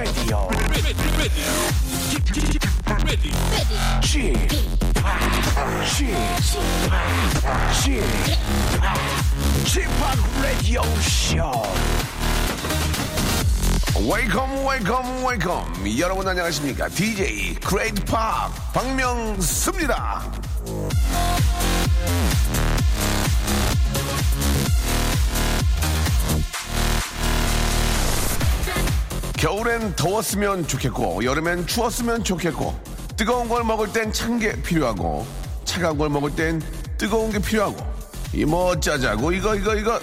[0.00, 0.48] Radio.
[0.48, 1.44] ready, ready, ready,
[2.08, 2.64] g g g p
[10.40, 11.52] Radio Show.
[14.10, 20.22] 웨이컴 웨이컴 웨이컴 여러분 안녕하십니까 DJ 크레이트 팝 박명수입니다
[29.60, 32.74] 겨울엔 더웠으면 좋겠고 여름엔 추웠으면 좋겠고
[33.16, 35.26] 뜨거운 걸 먹을 땐 찬 게 필요하고
[35.66, 36.62] 차가운 걸 먹을 땐
[36.96, 37.76] 뜨거운 게 필요하고
[38.32, 40.00] 이뭐 짜자고 이거 이거 이거.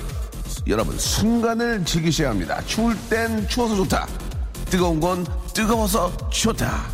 [0.68, 2.62] 여러분 순간을 즐기셔야 합니다.
[2.68, 4.08] 추울 땐 추워서 좋다.
[4.70, 6.86] 뜨거운 건 뜨거워서 좋다.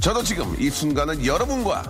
[0.00, 1.82] 저도 지금 이 순간은 여러분과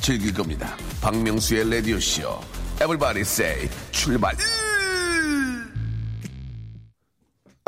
[0.00, 0.74] 즐길 겁니다.
[1.00, 2.40] 박명수의 라디오 쇼.
[2.80, 4.34] everybody say 출발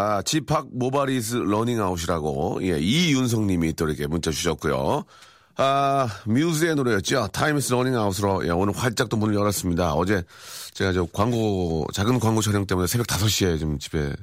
[0.01, 5.05] 아, 집합 모발 is running out이라고, 예, 이윤성 님이 또 이렇게 문자 주셨고요.
[5.59, 7.29] 아, 뮤즈의 노래였죠.
[7.33, 9.93] Time's Running Out으로, 예, 오늘 활짝 또 문을 열었습니다.
[9.93, 10.23] 어제
[10.73, 14.15] 제가 저 광고, 작은 광고 촬영 때문에 새벽 5시에 좀 집에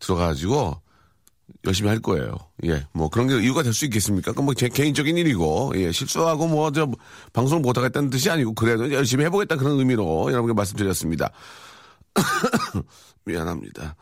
[0.00, 0.80] 들어가가지고
[1.64, 2.36] 열심히 할 거예요.
[2.64, 4.32] 예, 뭐 그런 게 이유가 될 수 있겠습니까?
[4.32, 6.88] 그건 뭐제 개인적인 일이고, 예, 실수하고 뭐 저
[7.32, 11.30] 방송을 못하겠다는 뜻이 아니고 그래도 열심히 해보겠다 그런 의미로 여러분께 말씀드렸습니다.
[13.24, 13.94] 미안합니다.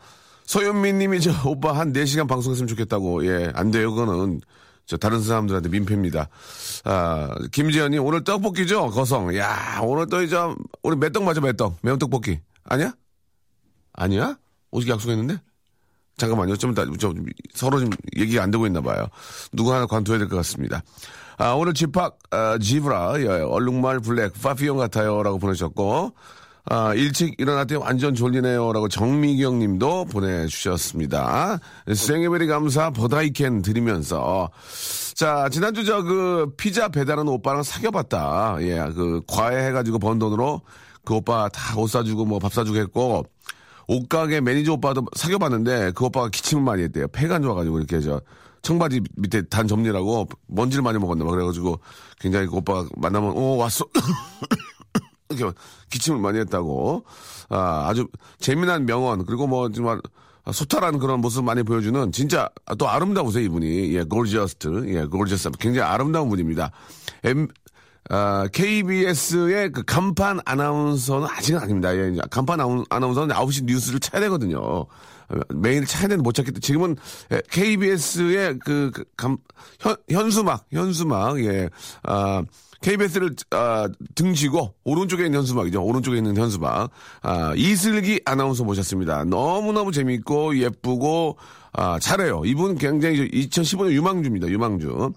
[0.45, 3.25] 서현민 님이 저 오빠 한 4시간 방송했으면 좋겠다고.
[3.25, 3.93] 예, 안 돼요.
[3.93, 4.41] 그거는
[4.85, 6.27] 저 다른 사람들한테 민폐입니다.
[6.83, 8.89] 아, 김지현이 오늘 떡볶이죠?
[8.89, 9.35] 거성.
[9.37, 10.35] 야, 오늘 또 이제
[10.81, 11.77] 오늘 맷떡 맞아, 맷떡.
[11.81, 12.39] 매운 떡볶이.
[12.65, 12.93] 아니야?
[13.93, 14.37] 아니야?
[14.71, 15.39] 어떻게 약속했는데?
[16.17, 16.57] 잠깐만요.
[16.57, 19.07] 좀, 이따, 좀, 서로 좀 얘기가 안 되고 있나 봐요.
[19.51, 20.83] 누구 하나 관둬야 될 것 같습니다.
[21.37, 25.23] 아, 오늘 집합, 아, 지브라, 예, 얼룩말 블랙, 파피온 같아요.
[25.23, 26.13] 라고 보내셨고,
[26.65, 28.71] 아, 일찍 일어났더니 완전 졸리네요.
[28.71, 31.59] 라고 정미경 님도 보내주셨습니다.
[31.93, 34.49] 생일베리 감사 버다이캔 드리면서.
[35.13, 38.57] 자, 지난주 저 그 피자 배달하는 오빠랑 사귀어봤다.
[38.61, 40.61] 예, 그 과외해가지고 번 돈으로
[41.03, 43.25] 그 오빠 다 옷 사주고 뭐 밥 사주고 했고,
[43.89, 47.07] 옷가게 매니저 오빠도 사귀어봤는데 그 오빠가 기침을 많이 했대요.
[47.09, 48.21] 폐가 안 좋아가지고 이렇게 저
[48.61, 51.31] 청바지 밑에 단 접니라고 먼지를 많이 먹었나 봐.
[51.31, 51.79] 그래가지고
[52.21, 53.83] 굉장히 그 오빠가 만나면, 어, 왔어.
[55.29, 55.57] 이렇게
[55.89, 57.03] 기침을 많이 했다고.
[57.49, 58.07] 아, 아주
[58.39, 59.99] 재미난 명언, 그리고 뭐, 정말,
[60.51, 63.95] 소탈한 그런 모습 많이 보여주는 진짜 또 아름다우세요, 이분이.
[63.95, 64.57] 예, gorgeous.
[64.87, 65.49] 예, gorgeous.
[65.59, 66.71] 굉장히 아름다운 분입니다.
[67.23, 67.47] M,
[68.09, 71.95] 아, KBS의 그 간판 아나운서는 아직은 아닙니다.
[71.95, 74.85] 예, 간판 아나운- 아나운서는 9시 뉴스를 차야 되거든요.
[75.55, 76.97] 매일 차야 되는데 못 때문에 지금은
[77.49, 79.37] KBS의 그, 그 감,
[79.79, 81.69] 현, 현수막, 현수막, 예,
[82.03, 82.43] 아,
[82.83, 85.81] KBS를 아, 등지고 오른쪽에 있는 현수막이죠.
[85.81, 86.91] 오른쪽에 있는 현수막.
[87.21, 89.23] 아, 이슬기 아나운서 모셨습니다.
[89.23, 91.37] 너무너무 재밌고 예쁘고
[91.71, 92.43] 아, 잘해요.
[92.45, 94.47] 이분 굉장히 2015년 유망주입니다.
[94.49, 95.13] 유망주.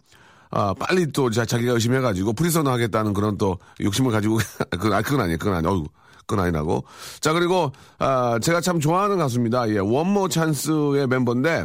[0.50, 4.38] 아, 빨리 또 자, 자기가 열심히 해가지고 프리서너 하겠다는 그런 또 욕심을 가지고
[4.70, 5.38] 그건, 아, 그건 아니에요.
[5.38, 5.74] 그건 아니에요.
[5.74, 5.84] 어휴,
[6.24, 6.84] 그건 아니라고.
[7.20, 9.68] 자, 그리고 아, 제가 참 좋아하는 가수입니다.
[9.70, 11.64] 예, 원모 찬스의 멤버인데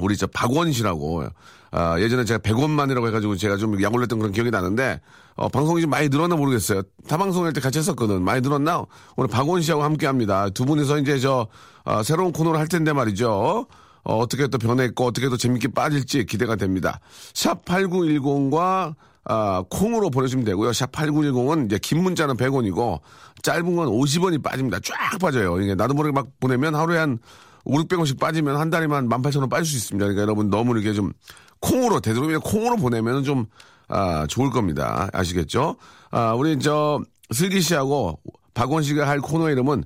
[0.00, 1.24] 우리 저 박원 씨라고
[1.70, 5.00] 아, 예전에 제가 100원만이라고 해가지고 제가 좀 약올렸던 그런 기억이 나는데
[5.36, 6.82] 어, 방송이 좀 많이 늘었나 모르겠어요.
[7.06, 8.22] 타방송할 때 같이 했었거든.
[8.22, 8.84] 많이 늘었나?
[9.16, 10.48] 오늘 박원 씨하고 함께 합니다.
[10.50, 11.46] 두 분이서 이제 저
[11.84, 13.66] 아, 새로운 코너를 할 텐데 말이죠.
[14.04, 17.00] 어, 어떻게 또 변했고 어떻게 또 재밌게 빠질지 기대가 됩니다.
[17.34, 20.72] 샵 8910과 아, 콩으로 보내주시면 되고요.
[20.72, 23.00] 샵 8910은 이제 긴 문자는 100원이고
[23.42, 24.78] 짧은 건 50원이 빠집니다.
[24.82, 25.60] 쫙 빠져요.
[25.60, 27.18] 이게 나도 모르게 막 보내면 하루에 한
[27.64, 30.04] 5, 600원씩 빠지면 한 달에만 18,000원 빠질 수 있습니다.
[30.04, 31.12] 그러니까 여러분 너무 이렇게 좀
[31.60, 33.46] 콩으로 되도록이면 콩으로 보내면 좀
[33.88, 35.08] 아, 좋을 겁니다.
[35.12, 35.76] 아시겠죠?
[36.10, 37.00] 아, 우리 저
[37.32, 38.20] 슬기 씨하고
[38.54, 39.84] 박원 씨가 할 코너 이름은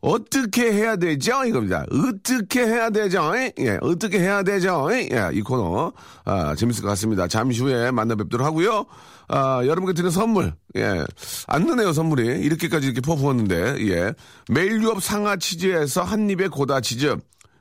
[0.00, 1.44] 어떻게 해야 되죠?
[1.44, 1.84] 이겁니다.
[1.90, 3.32] 어떻게 해야 되죠?
[3.58, 4.88] 예, 어떻게 해야 되죠?
[4.92, 5.92] 예, 이 코너
[6.24, 7.26] 아, 재밌을 것 같습니다.
[7.26, 8.86] 잠시 후에 만나 뵙도록 하고요.
[9.28, 11.04] 아, 여러분께 드리는 선물, 예,
[11.48, 14.14] 안 느네요 선물이 이렇게까지 이렇게 퍼부었는데, 예,
[14.48, 17.16] 매일 유업 상하 치즈에서 한 입의 고다 치즈,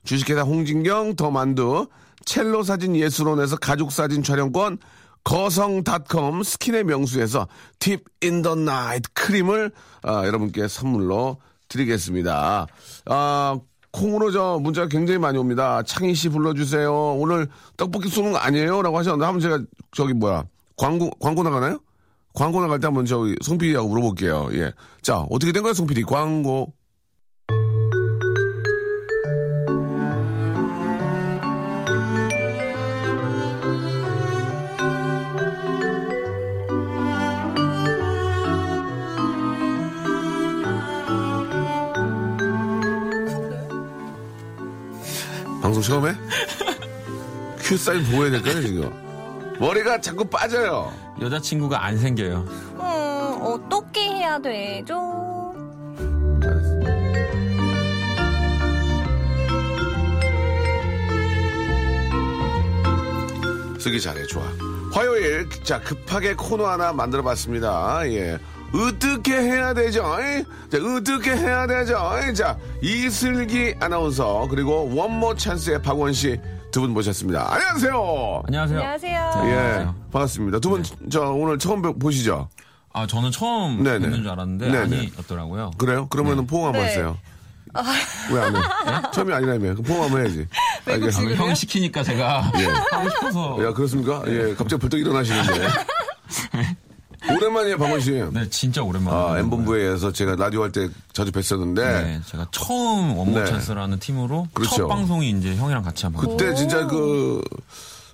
[0.06, 1.88] 주식회사 홍진경 더 만두,
[2.25, 4.79] 첼로 사진 예술원에서 가족 사진 촬영권.
[5.23, 7.49] 거성닷컴 스킨의 명수에서
[7.79, 9.71] Deep in the Night 크림을
[10.03, 12.67] 아, 여러분께 선물로 드리겠습니다.
[13.07, 13.59] 아,
[13.91, 15.83] 콩으로 저 문자가 굉장히 많이 옵니다.
[15.83, 17.15] 창희 씨 불러주세요.
[17.15, 18.81] 오늘 떡볶이 쏘는 거 아니에요?
[18.81, 19.59] 라고 하셨는데 한번 제가
[19.91, 20.45] 저기 뭐야
[20.77, 21.79] 광고 광고 나가나요?
[22.33, 24.49] 광고 나갈 때 한번 저기 송 PD하고 물어볼게요.
[24.53, 24.71] 예.
[25.01, 26.03] 자 어떻게 된 거야 송 PD?
[26.03, 26.73] 광고.
[45.88, 46.13] 처음 해?
[47.60, 48.92] 큐 사인 보여야 될까요, 지금?
[49.57, 50.92] 머리가 자꾸 빠져요.
[51.22, 52.39] 여자친구가 안 생겨요.
[52.39, 55.56] 음, 어떻게 해야 되죠?
[63.80, 64.44] 쓰기 잘해, 좋아.
[64.92, 68.01] 화요일, 자, 급하게 코너 하나 만들어 봤습니다.
[68.10, 68.38] 예.
[68.73, 70.17] 어떻게 해야 되죠?
[70.19, 70.43] 에?
[70.69, 71.97] 자, 어떻게 해야 되죠?
[72.21, 72.33] 에?
[72.33, 76.37] 자, 이슬기 아나운서, 그리고 원모 찬스의 박원 씨
[76.69, 77.47] 두 분 모셨습니다.
[77.53, 78.43] 안녕하세요.
[78.45, 78.77] 안녕하세요.
[78.79, 79.43] 안녕하세요.
[79.45, 80.59] 예, 반갑습니다.
[80.59, 82.49] 두 분, 저, 오늘 처음 뵈- 보시죠?
[82.93, 83.99] 아, 저는 처음 네네.
[83.99, 84.97] 뵙는 줄 알았는데 네네.
[84.97, 85.71] 아니었더라고요.
[85.77, 86.07] 그래요?
[86.09, 86.87] 그러면은 포옹 한번 네.
[86.89, 87.17] 하세요.
[88.31, 88.59] 왜안 해?
[89.13, 89.69] 처음이 아니라며.
[89.75, 90.45] 그럼 포옹 한번 해야지.
[90.85, 92.65] 알겠- 아, 형이 시키니까 제가 예.
[92.65, 93.65] 하고 싶어서.
[93.65, 94.21] 야, 그렇습니까?
[94.27, 95.67] 예, 갑자기 벌떡 일어나시는데.
[97.29, 98.11] 오랜만이에요, 박원 씨.
[98.31, 99.17] 네, 진짜 오랜만에.
[99.17, 101.75] 아, M본부에서 제가 라디오 할 때 자주 뵀었는데.
[101.75, 103.45] 네, 제가 처음 원모 네.
[103.45, 104.75] 찬스라는 팀으로 그렇죠.
[104.75, 106.25] 첫 방송이 이제 형이랑 같이 한 번.
[106.27, 107.41] 그때 진짜 그,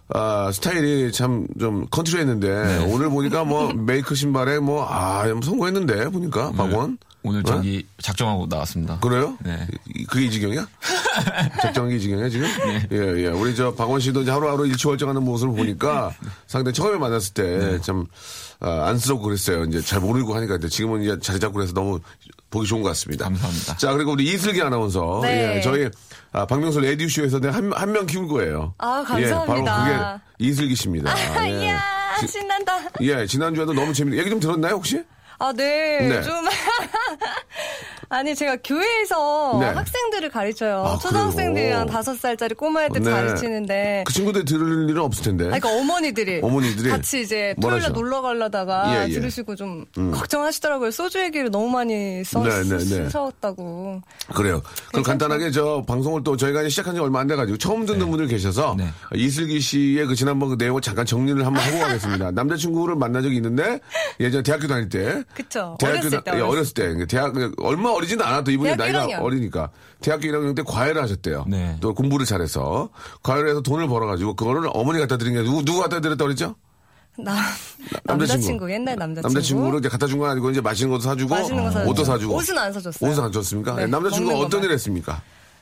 [0.09, 6.97] 아, 스타일이 참 좀 컨트리했는데, 오늘 보니까 뭐 메이크 신발에 뭐, 아, 성공했는데, 보니까, 박원.
[7.25, 7.44] 오늘 어?
[7.44, 9.00] 저기 작정하고 나왔습니다.
[9.00, 9.38] 그래요?
[9.45, 9.65] 네.
[9.95, 10.67] 이- 그게 이 지경이야?
[11.61, 12.47] 적정이 이 지경이야, 지금?
[12.91, 13.27] 예, 예.
[13.27, 16.11] 우리 저 박원 씨도 이제 하루하루 일치월장하는 모습을 보니까
[16.47, 18.05] 상당히 처음에 만났을 때 참,
[18.63, 19.65] 아, 안쓰럽고 그랬어요.
[19.65, 20.57] 이제 잘 모르고 하니까.
[20.57, 22.00] 지금은 이제 자리 잡고 그래서 너무
[22.50, 23.25] 보기 좋은 것 같습니다.
[23.25, 23.77] 감사합니다.
[23.77, 25.19] 자, 그리고 우리 이슬기 아나운서.
[25.21, 25.57] 네.
[25.57, 25.89] 예, 저희
[26.31, 28.74] 아, 박명수 라디오쇼에서 내가 한, 한 명 키울 거예요.
[28.77, 30.21] 아, 예, 바로 감사합니다.
[30.38, 31.12] 그게 이슬기 씨입니다.
[31.12, 31.65] 아, 예.
[31.65, 31.81] 이야,
[32.21, 32.77] 지- 신난다.
[33.01, 35.04] 예, 지난주에도 너무 재밌는 얘기 좀 들었나요, 혹시?
[35.39, 36.07] 아, 네.
[36.07, 36.21] 네.
[36.21, 36.31] 좀.
[38.15, 39.65] 아니, 제가 교회에서 네.
[39.68, 40.83] 학생들을 가르쳐요.
[40.86, 41.88] 아, 초등학생들이랑?
[41.88, 43.10] 다섯 살짜리 꼬마애들 네.
[43.12, 44.04] 가르치는데.
[44.06, 45.45] 그 친구들 들을 일은 없을 텐데.
[45.50, 47.89] 아니, 그러니까 어머니들이, 어머니들이 같이 이제 뭘 토요일에?
[47.89, 49.13] 놀러 가려다가 예, 예.
[49.13, 50.92] 들으시고 좀 걱정하시더라고요.
[50.92, 52.80] 소주 얘기를 너무 많이 써, 네, 네, 네.
[52.80, 54.01] 쓰셨다고.
[54.36, 54.62] 그래요.
[54.92, 58.75] 그럼 간단하게 저 방송을 또 저희가 시작한 지 얼마 안 돼가지고 처음 듣는 분들 계셔서
[58.77, 58.89] 네.
[59.15, 62.31] 이슬기 씨의 그 지난번 그 내용을 잠깐 정리를 한번 하고 가겠습니다.
[62.31, 63.80] 남자친구를 만난 적이 있는데
[64.19, 65.24] 예전 대학교 다닐 때.
[65.33, 65.75] 그쵸.
[65.80, 67.06] 대학교 어렸을 때, 다- 예, 어렸을 어렸을 때.
[67.07, 69.21] 대학 얼마 어 리지는 않았도 이분이 나이가 1학년.
[69.21, 69.69] 어리니까
[70.01, 71.45] 대학교 1학년 때 과외를 하셨대요.
[71.47, 71.77] 네.
[71.81, 72.89] 또 공부를 잘해서
[73.23, 76.55] 과외를 해서 돈을 벌어가지고 그거를 어머니 갖다 드린 게 누구 누구 갖다 드렸다 그랬죠?
[77.17, 77.35] 남,
[78.05, 78.17] 남자친구.
[78.17, 79.27] 남자친구, 옛날 남자친구.
[79.33, 81.83] 남자친구로 이제 갖다 준 건 아니고 이제 맛있는 것도 사주고 맛있는 거.
[81.89, 83.09] 옷도 사주고 옷은 안 사줬어요.
[83.11, 83.75] 옷은 안 줬습니까?
[83.75, 84.63] 네, 남자친구가 먹는 어떤 것만.
[84.65, 85.21] 일 했습니까?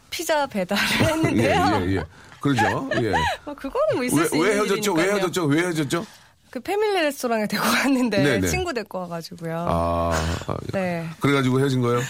[0.10, 1.82] 피자 배달을 예, 했는데요.
[1.88, 2.06] 예, 예.
[2.40, 2.90] 그러죠.
[3.02, 3.12] 예.
[3.46, 4.94] 뭐 그거는 뭐 있을 왜, 수왜 있는 헤어졌죠?
[4.94, 5.12] 왜 일이니까요.
[5.20, 5.46] 헤어졌죠?
[5.46, 6.06] 왜 헤어졌죠?
[6.50, 8.48] 그 패밀리 레스토랑에 데리고 갔는데 네 네.
[8.48, 9.58] 친구 데리고 와가지고요.
[9.70, 10.12] 아,
[10.48, 11.08] 아, 네.
[11.22, 12.02] 그래가지고 헤어진 거예요?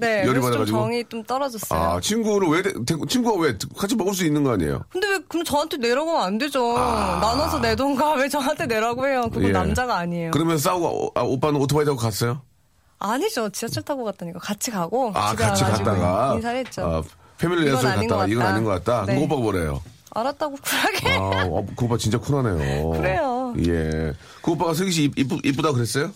[0.00, 0.20] 네.
[0.20, 0.78] 열이 그래서 좀 받아가지고?
[0.78, 1.80] 정이 좀 떨어졌어요.
[1.80, 4.82] 아, 친구를 왜, 데- 데- 친구가 왜 같이 먹을 수 있는 거 아니에요?
[4.90, 6.76] 근데 왜 그럼 저한테 내라고 하면 안 되죠.
[6.76, 7.18] 아.
[7.20, 9.22] 나눠서 내던가 왜 저한테 내라고 해요.
[9.32, 9.52] 그건 예.
[9.52, 10.30] 남자가 아니에요.
[10.32, 12.42] 그러면 싸우고, 어, 아, 오빠는 오토바이 타고 갔어요?
[12.98, 13.48] 아니죠.
[13.50, 16.34] 지하철 타고 갔다니까 같이 가고 아, 집에 같이 와가지고 갔다가.
[16.34, 16.82] 인사를 했죠.
[16.84, 17.02] 아,
[17.38, 18.54] 패밀리 이건 레스토랑 아닌 갔다가 것 이건 같다.
[18.54, 19.06] 아닌 것 같다.
[19.06, 19.14] 네.
[19.18, 19.82] 그 오빠가 뭐래요?
[20.10, 21.16] 알았다고 쿨하게.
[21.18, 22.90] 아, 어, 그 오빠 진짜 쿨하네요.
[22.98, 23.54] 그래요.
[23.66, 24.12] 예.
[24.42, 26.10] 그 오빠가 슬기 씨 이쁘, 이쁘다 그랬어요?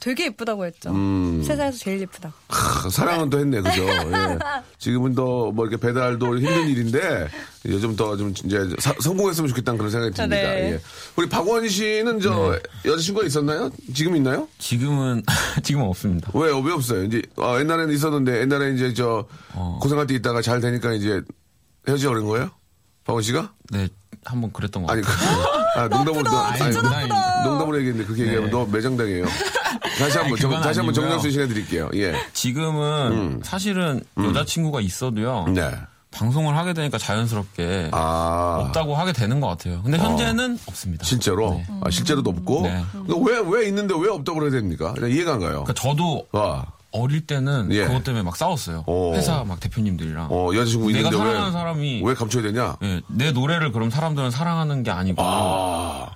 [0.00, 0.90] 되게 예쁘다고 했죠.
[0.90, 1.42] 음.
[1.44, 2.32] 세상에서 제일 예쁘다고.
[2.46, 3.82] 크, 사랑은 또 했네, 그죠?
[3.84, 4.38] 예.
[4.78, 7.28] 지금은 또뭐 이렇게 배달도 힘든 일인데
[7.66, 10.36] 요즘 더 좀 이제 사- 성공했으면 좋겠다는 그런 생각이 듭니다.
[10.36, 10.72] 네.
[10.74, 10.80] 예.
[11.16, 13.70] 우리 박원 씨는 저 여자친구가 있었나요?
[13.92, 14.46] 지금 있나요?
[14.58, 15.22] 지금은
[15.64, 16.30] 지금은 없습니다.
[16.32, 16.60] 왜요?
[16.60, 17.02] 왜 없어요?
[17.04, 19.78] 이제 아, 옛날에는 있었는데 옛날에 이제 저 어.
[19.82, 21.20] 고생할 때 있다가 잘 되니까 이제
[21.88, 22.50] 헤어지자 그런 거예요?
[23.04, 23.52] 박원 씨가?
[23.72, 23.88] 네,
[24.24, 25.42] 한번 그랬던 것 아니, 같아요.
[25.74, 26.74] 그, 아, 농담으로, 너, 아니, 아니.
[27.44, 28.50] 농담으로 얘기했는데 그렇게 얘기하면 네.
[28.50, 29.24] 너 매장당해요.
[29.98, 30.92] 다시 한 번, 정- 다시 한번 아니고요.
[30.94, 31.90] 정량수 시간 드릴게요.
[31.94, 32.14] 예.
[32.32, 35.44] 지금은 사실은 여자친구가 있어도요.
[35.48, 35.54] 음.
[35.54, 35.70] 네.
[36.10, 38.62] 방송을 하게 되니까 자연스럽게 아.
[38.62, 39.82] 없다고 하게 되는 것 같아요.
[39.82, 41.04] 근데 현재는 없습니다.
[41.04, 41.50] 진짜로?
[41.50, 41.66] 네.
[41.82, 42.62] 아, 실제로도 없고?
[42.62, 42.82] 네.
[42.92, 44.94] 근데 왜, 왜 있는데 왜 없다고 그래야 됩니까?
[44.98, 45.64] 이해가 안 가요.
[45.64, 47.84] 그러니까 저도 와, 어릴 때는 예.
[47.84, 48.84] 그것 때문에 막 싸웠어요.
[48.86, 49.14] 오.
[49.14, 50.28] 회사 막 대표님들이랑.
[50.30, 52.76] 어, 여자친구 내가 있는데 사랑하는 왜, 사람이 왜 감춰야 되냐?
[52.82, 56.08] 예, 내 노래를 그럼 사람들은 사랑하는 게 아니고 아,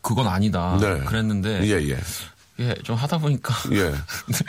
[0.00, 0.78] 그건 아니다.
[0.80, 1.00] 네.
[1.00, 1.98] 그랬는데 예, 예.
[2.60, 3.92] 예, 좀 하다 보니까 예.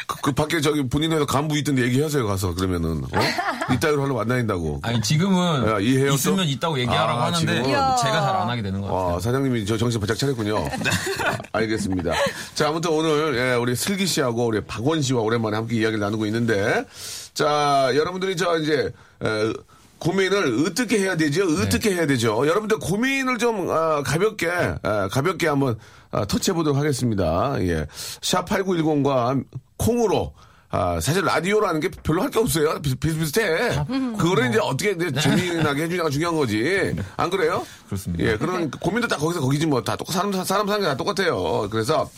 [0.08, 2.56] 그, 그 밖에 저기 본인 회사 간부 있던데 얘기하세요, 가서.
[2.56, 3.04] 그러면은.
[3.04, 3.74] 어?
[3.74, 4.80] 이따위로 하려면 안 다닌다고.
[4.82, 6.44] 아니 지금은 야, 이해해요, 있으면 또?
[6.44, 7.64] 있다고 얘기하라고 아, 하는데 지금은?
[7.66, 9.16] 제가 잘 안 하게 되는 것 같아요.
[9.18, 10.58] 아, 사장님이 저 정신 바짝 차렸군요.
[10.58, 10.70] 아,
[11.54, 12.14] 알겠습니다.
[12.56, 16.86] 자, 아무튼 오늘, 예, 우리 슬기 씨하고 우리 박원 씨와 오랜만에 함께 이야기를 나누고 있는데,
[17.34, 18.92] 자, 여러분들이 저 이제,
[19.24, 19.54] 에,
[20.00, 21.44] 고민을 어떻게 해야 되죠?
[21.62, 22.46] 어떻게 해야 되죠?
[22.48, 25.78] 여러분들 고민을 좀 아, 가볍게 아, 가볍게 한번
[26.12, 27.56] 아, 터치해 보도록 하겠습니다.
[27.62, 27.86] 예,
[28.22, 29.44] 샵 #8910과
[29.78, 30.34] 콩으로
[30.72, 32.80] 아, 사실 라디오라는 게 별로 할 게 없어요.
[32.82, 33.86] 비- 비슷비슷해.
[34.18, 36.96] 그거를 이제 어떻게 이제 재미나게 해주냐가 중요한 거지.
[37.18, 37.66] 안 그래요?
[37.88, 38.24] 그렇습니다.
[38.24, 41.68] 예, 그런 고민도 다 거기서 거기지 뭐 다똑 사람 사람 사는 게 다 똑같아요.
[41.72, 42.10] 그래서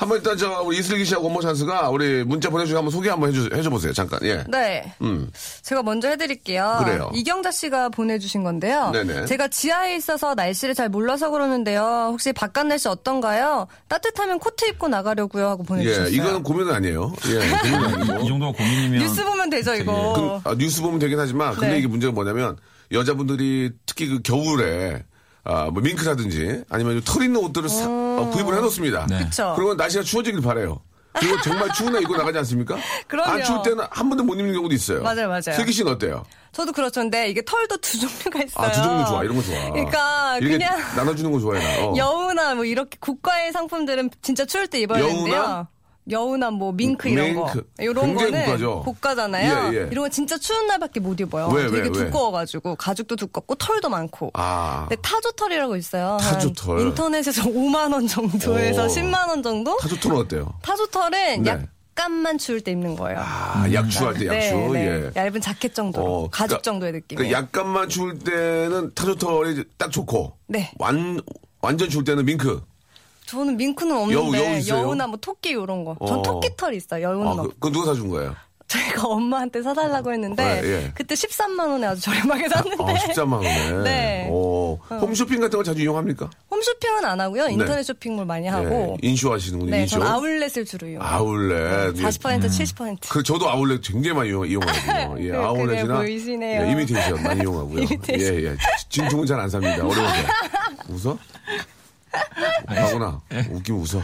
[0.00, 3.50] 한번 일단 저 우리 이슬기 씨하고 원모 찬스가 우리 문자 보내주고 한번 소개 한번 해주,
[3.52, 3.92] 해줘 보세요.
[3.92, 4.18] 잠깐.
[4.22, 4.42] 예.
[4.48, 4.94] 네.
[5.02, 5.30] 음.
[5.60, 6.78] 제가 먼저 해드릴게요.
[6.82, 7.10] 그래요.
[7.12, 8.92] 이경자 씨가 보내주신 건데요.
[8.92, 9.26] 네네.
[9.26, 12.08] 제가 지하에 있어서 날씨를 잘 몰라서 그러는데요.
[12.12, 13.66] 혹시 바깥 날씨 어떤가요?
[13.88, 16.06] 따뜻하면 코트 입고 나가려고요 하고 보내주셨어요.
[16.06, 17.12] 예, 이거는 고민은 아니에요.
[17.26, 18.24] 예, 고민은 아니고.
[18.24, 20.40] 이 정도가 고민이면 뉴스 보면 되죠 이거.
[20.42, 21.78] 그, 아, 뉴스 보면 되긴 하지만 근데 네.
[21.78, 22.56] 이게 문제가 뭐냐면
[22.90, 25.04] 여자분들이 특히 그 겨울에
[25.44, 29.06] 아, 뭐 밍크라든지 아니면 털 있는 옷들을 사- 어, 구입을 해놓습니다.
[29.08, 29.24] 네.
[29.24, 29.52] 그쵸.
[29.56, 30.80] 그러면 날씨가 추워지길 바래요.
[31.12, 32.76] 그리고 정말 추운 날 입고 나가지 않습니까?
[33.08, 33.30] 그럼요.
[33.32, 35.02] 안 추울 때는 한 번도 못 입는 경우도 있어요.
[35.02, 35.56] 맞아요, 맞아요.
[35.56, 36.24] 슬기 씨는 어때요?
[36.52, 37.00] 저도 그렇죠.
[37.00, 38.66] 근데 이게 털도 두 종류가 있어요.
[38.66, 39.24] 아, 두 종류 좋아.
[39.24, 39.70] 이런 거 좋아.
[39.72, 41.86] 그러니까 이렇게 그냥 나눠주는 거 좋아해, 나.
[41.86, 41.94] 어.
[41.96, 45.14] 여우나 뭐 이렇게 고가의 상품들은 진짜 추울 때 입어야 여우나?
[45.16, 45.68] 되는데요.
[46.10, 47.62] 여우나 뭐 밍크 이런 거 밍크.
[47.78, 48.82] 이런 굉장히 거는 고가죠?
[48.84, 49.72] 고가잖아요.
[49.72, 49.88] 예, 예.
[49.90, 51.48] 이런 거 진짜 추운 날밖에 못 입어요.
[51.48, 51.90] 왜, 되게 왜, 왜?
[51.92, 54.30] 두꺼워가지고 가죽도 두껍고 털도 많고.
[54.34, 56.12] 아, 근데 타조털이라고 있어요.
[56.12, 56.80] 한 타조털.
[56.80, 58.86] 인터넷에서 5만 원 정도에서 오.
[58.86, 59.76] 10만 원 정도?
[59.78, 60.52] 타조털은 어때요?
[60.62, 61.50] 타조털은 네.
[61.96, 63.18] 약간만 추울 때 입는 거예요.
[63.22, 64.54] 아, 약추할 때 약추.
[64.54, 65.10] 네, 네.
[65.14, 65.20] 예.
[65.20, 67.16] 얇은 자켓 정도로 어, 가죽 그러니까- 정도의 느낌.
[67.18, 70.36] 그러니까 약간만 추울 때는 타조털이 딱 좋고.
[70.46, 70.70] 네.
[70.78, 71.20] 완,
[71.62, 72.62] 완전 추울 때는 밍크.
[73.30, 74.94] 저는 밍크는 없는데 여우?
[74.94, 75.96] 나뭐 토끼 이런 거.
[76.06, 76.22] 전 어.
[76.22, 77.02] 토끼 털 있어요.
[77.04, 77.42] 여우는 아.
[77.42, 78.34] 그, 그건 누가 사준 거예요?
[78.66, 80.92] 제가 엄마한테 사달라고 했는데 네, 예.
[80.94, 83.70] 그때 13만 원에 아주 저렴하게 샀는데 아, 13만 원에.
[83.82, 84.28] 네.
[84.30, 86.30] 오, 홈쇼핑 같은 거 자주 이용합니까?
[86.52, 87.48] 홈쇼핑은 안 하고요.
[87.48, 89.98] 인터넷 쇼핑몰 많이 하고 예, 인쇼 하시는군요, 네, 인쇼.
[89.98, 91.02] 전 아울렛을 주로 이용.
[91.02, 91.96] 아울렛.
[91.98, 92.00] 예.
[92.00, 92.98] 40% 70%.
[93.10, 95.16] 그 저도 아울렛 굉장히 많이 이용, 이용하거든요.
[95.26, 96.62] 예, 아울렛이나 보이시네요.
[96.66, 97.82] 예, 이미테이션 많이 이용하고요.
[97.82, 98.34] 이미테이션.
[98.36, 98.56] 예, 예.
[98.88, 99.84] 진통은 잘 안 삽니다.
[99.84, 100.14] 어려워서.
[100.90, 101.18] 웃어?
[102.66, 104.02] 박원아, 웃기면 웃어.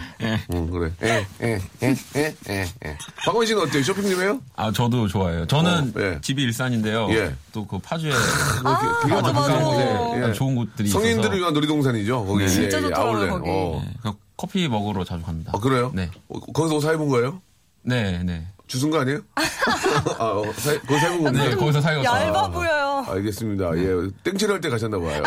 [0.53, 0.93] 응, 그래.
[1.03, 2.99] 예, 예, 예, 예, 예, 예.
[3.25, 3.83] 박원 씨는 어때요?
[3.83, 4.41] 쇼핑 좀 해요?
[4.57, 5.47] 아 저도 좋아해요.
[5.47, 6.19] 저는 어, 예.
[6.21, 7.09] 집이 일산인데요.
[7.11, 7.35] 예.
[7.53, 9.55] 또 그 파주에 아, 되게 맞아, 맞아.
[9.55, 12.27] 가까운 곳에, 약간 좋은 곳들이 성인들을 있어서 위한 놀이동산이죠.
[12.27, 12.49] 거기 네.
[12.49, 13.31] 진짜 예, 예, 좋더라고요, 아울렛.
[13.31, 13.51] 거기.
[13.51, 13.83] 어.
[13.85, 15.53] 네, 그 커피 먹으러 자주 갑니다.
[15.55, 15.91] 아, 그래요?
[15.95, 17.41] 네, 어, 거기서 옷 사입은 거예요?
[17.87, 18.45] 네, 네.
[18.67, 19.21] 주순 거 아니에요?
[20.19, 21.51] 아, 어, 사, 거기 사입은 건데.
[21.51, 22.03] 네, 거기서 사요.
[22.03, 23.05] 얇아 보여요.
[23.09, 23.77] 알겠습니다.
[23.79, 25.23] 예, 땡칠할 때 가셨나 봐요.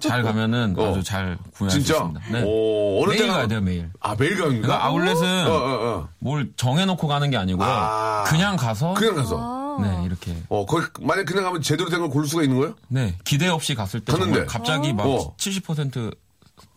[0.00, 0.90] 잘 가면은 어.
[0.90, 1.98] 아주 잘 구매할 진짜?
[1.98, 2.20] 수 있습니다.
[2.32, 2.42] 네.
[2.46, 3.90] 오, 어느 매일 때가- 가야 돼요, 매일.
[4.00, 4.62] 아, 매일 갑니까?
[4.66, 6.08] 그러니까 아울렛은 어, 어, 어.
[6.20, 7.66] 뭘 정해놓고 가는 게 아니고요.
[7.68, 8.24] 아.
[8.26, 9.58] 그냥 가서 그냥 가서.
[9.80, 12.74] 네 이렇게 어, 거기, 만약 그냥 가면 제대로 된 걸 고를 수가 있는 거예요?
[12.88, 14.46] 네 기대 없이 갔을 때 갔는데.
[14.46, 15.36] 갑자기 막 어.
[15.36, 16.12] 70%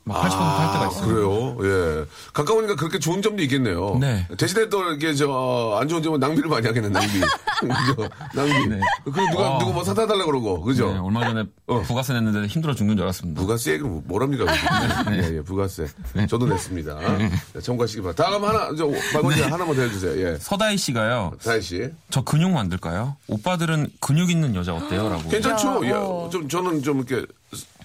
[0.03, 1.55] 막 80%할 때가 있어요.
[1.55, 1.57] 그래요?
[2.01, 2.05] 예.
[2.33, 3.97] 가까우니까 그렇게 좋은 점도 있겠네요.
[3.99, 4.27] 네.
[4.37, 7.19] 대신에 또 이렇게 저, 안 좋은 점은 낭비를 많이 하겠네, 낭비.
[7.61, 8.09] 그죠?
[8.33, 8.67] 낭비.
[8.67, 8.79] 네.
[9.03, 9.59] 그 누가, 어.
[9.59, 10.91] 누구 뭐 사다 달라고 그러고, 그죠?
[10.91, 11.81] 네, 얼마 전에 어.
[11.81, 13.39] 부가세 냈는데 힘들어 죽는 줄 알았습니다.
[13.39, 14.45] 부가세 얘기는 뭐- 뭐랍니까?
[15.11, 15.17] 네.
[15.23, 15.85] 예, 예, 부가세.
[16.27, 16.99] 저도 냈습니다.
[17.17, 17.31] 네,
[17.61, 18.23] 참고하시기 바랍니다.
[18.23, 19.47] 다음 하나, 저, 박원지 네.
[19.47, 20.27] 하나만 더 해주세요.
[20.27, 20.37] 예.
[20.39, 21.33] 서다희 씨가요.
[21.39, 21.89] 사희 씨.
[22.09, 23.17] 저 근육 만들까요?
[23.27, 25.09] 오빠들은 근육 있는 여자 어때요?
[25.09, 25.29] 라고.
[25.29, 25.85] 괜찮죠?
[25.85, 25.91] 야, 예.
[25.91, 26.27] 어.
[26.31, 27.23] 좀, 저는 좀 이렇게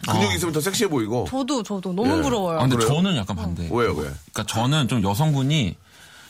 [0.09, 1.27] 근육이 있으면 더 섹시해 보이고.
[1.29, 2.23] 저도 저도 너무 예.
[2.23, 2.59] 부러워요.
[2.59, 2.89] 아, 근데 그래요?
[2.89, 3.69] 저는 약간 반대.
[3.71, 4.03] 왜요, 왜?
[4.05, 5.77] 그러니까 저는 좀 여성분이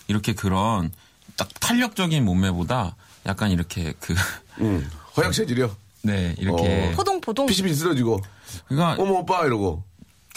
[0.08, 0.90] 이렇게 그런
[1.36, 4.14] 딱 탄력적인 몸매보다 약간 이렇게 그,
[4.60, 4.88] 음.
[5.16, 5.74] 허약 체질이요?
[6.02, 6.90] 네, 이렇게.
[6.92, 6.96] 어.
[6.96, 7.46] 포동포동.
[7.46, 8.20] 피시피시 쓰러지고.
[8.68, 9.82] 그러니까 어머, 오빠, 이러고.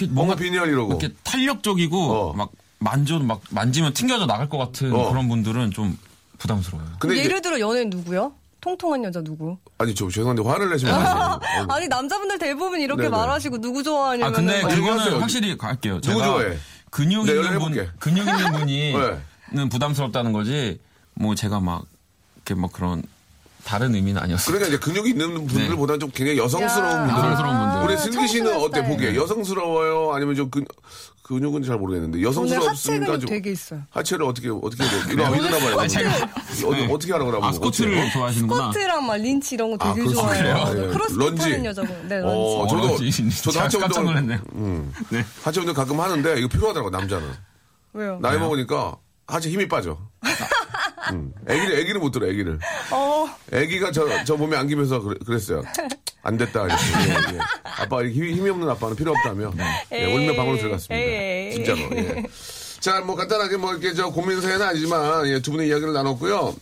[0.09, 0.93] 뭔가 뭔가 빈혈 이러고.
[0.93, 2.33] 이렇게 탄력적이고 어.
[2.33, 5.09] 막 만져도 막 만지면 튕겨져 나갈 것 같은 어.
[5.09, 5.97] 그런 분들은 좀
[6.39, 6.87] 부담스러워요.
[6.99, 8.33] 근데 예를 들어 연예인 누구요?
[8.61, 9.57] 통통한 여자 누구?
[9.77, 11.03] 아니, 저 죄송한데 화를 내시면 안
[11.39, 11.39] 돼요.
[11.63, 13.15] 어, 아니 남자분들 대부분 이렇게 네네.
[13.15, 15.19] 말하시고 누구 좋아하냐면 아 근데 그거는.
[15.21, 16.01] 확실히 갈게요.
[16.01, 16.57] 누구 제가 좋아해?
[16.91, 17.89] 근육 네, 있는 분.
[17.99, 19.19] 근육 있는 분이 네.
[19.51, 20.79] 는 부담스럽다는 거지.
[21.15, 21.83] 뭐 제가 막
[22.35, 23.01] 이렇게 막 그런
[23.63, 24.57] 다른 의미는 아니었어요.
[24.57, 27.05] 그러니까 이제 근육이 있는 분들보다는 좀 굉장히 여성스러운 야.
[27.05, 27.13] 분들.
[27.31, 27.83] 여성스러운 분들.
[27.83, 28.83] 우리 슬기 씨는 어때.
[28.85, 30.13] 보기에 여성스러워요?
[30.13, 30.65] 아니면 좀 근,
[31.23, 33.19] 근육은 잘 모르겠는데 여성스럽습니까?
[33.19, 33.81] 좀 되게 있어요.
[33.91, 35.13] 하체를 어떻게 어떻게 해야 돼?
[35.13, 35.79] 이거 일어나 봐요.
[35.79, 38.71] 아니, 제가- 어디, 어떻게 하라고 그러면 아 스쿼트를 좋아하시는구나.
[38.71, 40.35] 스쿼트랑 막 린치 이런 거 아, 되게 그렇습니까?
[40.35, 40.65] 좋아해요.
[40.73, 40.87] 그래요?
[40.87, 40.91] 예.
[40.93, 41.41] 크로스핏 런지.
[41.43, 42.07] 하는 여자분.
[42.09, 42.27] 네, 런지.
[42.35, 43.35] 어, 어, 저도 런지.
[43.41, 44.39] 저도 제가 하체 운동.
[44.55, 44.93] 음.
[45.09, 45.23] 네.
[45.43, 47.27] 하체 운동 가끔 하는데 이거 필요하더라고 남자는.
[47.93, 48.17] 왜요?
[48.21, 48.95] 나이 먹으니까
[49.27, 49.97] 하체 힘이 빠져.
[51.11, 51.33] 음.
[51.47, 52.59] 애기를 애기를 못 들어 애기를.
[52.91, 55.63] 어, 애기가 저, 저 몸에 안기면서 그랬, 그랬어요.
[56.21, 56.65] 안 됐다.
[56.65, 57.39] 예, 예.
[57.63, 59.51] 아빠 힘이, 힘이 없는 아빠는 필요 없다며.
[59.93, 60.95] 예, 울며 방으로 들어갔습니다.
[60.95, 61.53] 에이.
[61.53, 61.79] 진짜로.
[61.97, 62.23] 예.
[62.79, 66.55] 자, 뭐 간단하게 뭐 이렇게 저 고민 사연은 아니지만 예, 두 분의 이야기를 나눴고요.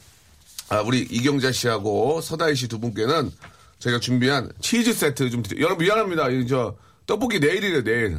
[0.69, 3.31] 아, 우리 이경자 씨하고 서다희 씨 두 분께는
[3.79, 5.61] 저희가 준비한 치즈 세트 좀 드려.
[5.65, 6.29] 여러분 미안합니다.
[6.29, 6.75] 이 저
[7.05, 8.17] 떡볶이 내일이래요, 내일.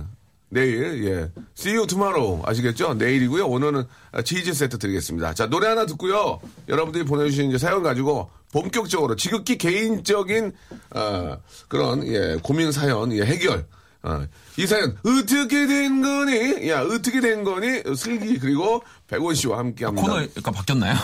[0.50, 1.30] 내일, 예.
[1.58, 2.42] See you tomorrow.
[2.46, 2.94] 아시겠죠?
[2.94, 3.46] 내일이고요.
[3.46, 3.84] 오늘은
[4.24, 5.34] 치즈 세트 드리겠습니다.
[5.34, 6.40] 자, 노래 하나 듣고요.
[6.68, 10.52] 여러분들이 보내주신 이제 사연 가지고 본격적으로 지극히 개인적인,
[10.94, 11.36] 어,
[11.68, 13.66] 그런, 예, 고민 사연, 예, 해결.
[14.02, 14.24] 어,
[14.56, 16.68] 이 사연, 어떻게 된 거니?
[16.70, 17.82] 야, 어떻게 된 거니?
[17.94, 20.08] 슬기, 그리고 백원 씨와 함께 합니다.
[20.08, 20.96] 코너가 바뀌었나요?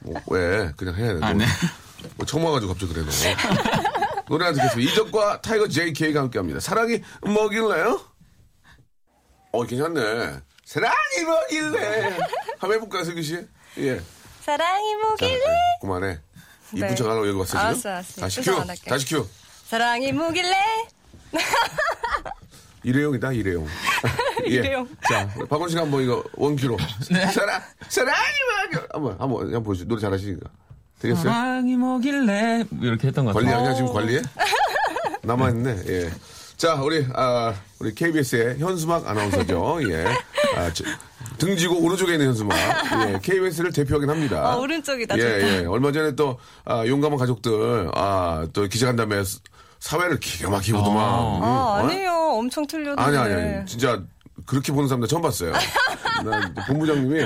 [0.00, 0.72] 뭐, 왜?
[0.76, 1.20] 그냥 해야 돼.
[1.22, 1.44] 아, 네.
[2.16, 3.10] 뭐 처음 와가지고 갑자기 그래, 너.
[4.26, 4.90] 노래 하나 듣겠습니다.
[4.90, 6.60] 이적과 타이거 JK가 함께 합니다.
[6.60, 8.00] 사랑이 뭐길래요?
[9.54, 10.40] 어, 괜찮네.
[10.64, 12.16] 사랑이 뭐길래.
[12.58, 13.46] 한번 해볼까요, 슬기 씨?
[13.78, 14.00] 예.
[14.40, 15.44] 사랑이 자, 뭐길래?
[15.80, 16.18] 그만해.
[16.72, 16.94] 이쁜 네.
[16.96, 17.60] 척 하라고 여기 왔어, 지금?
[17.60, 18.20] 알았어, 알았어.
[18.20, 18.64] 다시 큐.
[18.88, 19.28] 다시 큐.
[19.68, 20.56] 사랑이 뭐길래?
[22.82, 23.66] 일회용이다, 일회용.
[24.46, 24.50] 예.
[24.50, 24.88] 일회용.
[25.08, 26.76] 자, 박원 씨가 한번 이거 원큐로.
[27.12, 27.26] 네.
[27.30, 28.88] 사랑, 사랑이 뭐길래.
[28.92, 29.88] 한번, 한번, 한번 보여주세요.
[29.88, 30.50] 노래 잘하시니까.
[30.98, 31.24] 되겠어요?
[31.24, 33.50] 사랑이 뭐길래 이렇게 했던 것 같아요.
[33.52, 34.20] 관리하냐 지금 관리해?
[35.22, 35.82] 남아있네.
[35.86, 36.10] 예.
[36.56, 39.80] 자 우리 아 우리 KBS의 현수막 아나운서죠.
[39.90, 40.04] 예.
[40.56, 40.84] 아, 저,
[41.38, 42.56] 등지고 오른쪽에 있는 현수막.
[43.08, 43.18] 예.
[43.20, 44.52] KBS를 대표하긴 합니다.
[44.52, 45.38] 아, 오른쪽이다, 예, 좋다.
[45.62, 45.64] 예.
[45.66, 49.22] 얼마 전에 또 아, 용감한 가족들 아 또 기자간담회
[49.80, 51.04] 사회를 기가 막히고 도만.
[51.04, 51.18] 아.
[51.38, 51.72] 음, 아, 어?
[51.84, 52.12] 아니에요.
[52.38, 53.02] 엄청 틀렸는데.
[53.02, 53.66] 아니 아니 아니.
[53.66, 54.00] 진짜
[54.46, 55.52] 그렇게 보는 사람들 처음 봤어요.
[56.24, 57.20] 난 본부장님이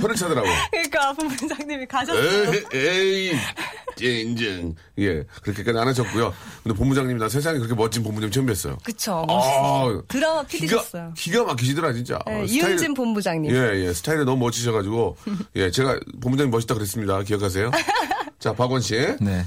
[0.00, 0.48] 혀를 차더라고.
[0.70, 2.52] 그러니까 본부장님이 가셨어요.
[2.72, 3.32] 에이, 에이,
[4.00, 4.74] 인증.
[4.98, 6.32] 예, 그렇게까지 안 하셨고요.
[6.62, 8.82] 근데 본부장님이 나 세상에 그렇게 멋진 본부장 처음 뵀어요.
[8.82, 9.24] 그쵸.
[9.26, 9.98] 멋있어요.
[9.98, 11.12] 아, 드라마 기가, PD셨어요.
[11.16, 12.18] 기가 막히시더라, 진짜.
[12.26, 13.50] 네, 어, 이은진 본부장님.
[13.54, 15.16] 예, 예, 스타일이 너무 멋지셔가지고,
[15.56, 17.22] 예, 제가 본부장님 멋있다 그랬습니다.
[17.22, 17.70] 기억하세요?
[18.38, 18.94] 자, 박원 씨.
[19.20, 19.44] 네.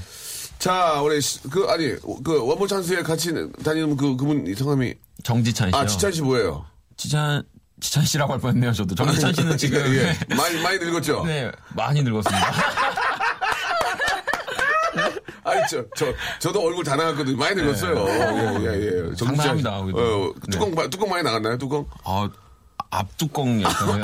[0.58, 3.32] 자, 우리, 시- 그, 아니, 그, 원몰 찬스에 같이
[3.64, 4.94] 다니는 그, 그분, 이 성함이.
[5.22, 5.78] 정지찬 씨요.
[5.80, 6.64] 아, 지찬 씨 뭐예요?
[6.96, 7.42] 지찬
[7.80, 8.72] 지찬 씨라고 할 뻔했네요.
[8.72, 10.34] 저도 정지찬 씨는 지금 예, 예.
[10.34, 11.24] 많이, 많이 늙었죠?
[11.24, 12.52] 네 많이 늙었습니다.
[15.50, 16.06] 아니, 저, 저,
[16.38, 17.36] 저도 얼굴 다 나갔거든요.
[17.36, 18.06] 많이 늙었어요.
[18.08, 19.14] 예, 예, 예.
[19.16, 19.62] 정지찬 씨.
[19.62, 20.00] 장난합니다.
[20.00, 21.84] 어, 뚜껑, 마- 뚜껑 많이 나갔나요, 뚜껑?
[22.04, 22.28] 아,
[22.90, 24.00] 앞뚜껑이었어요.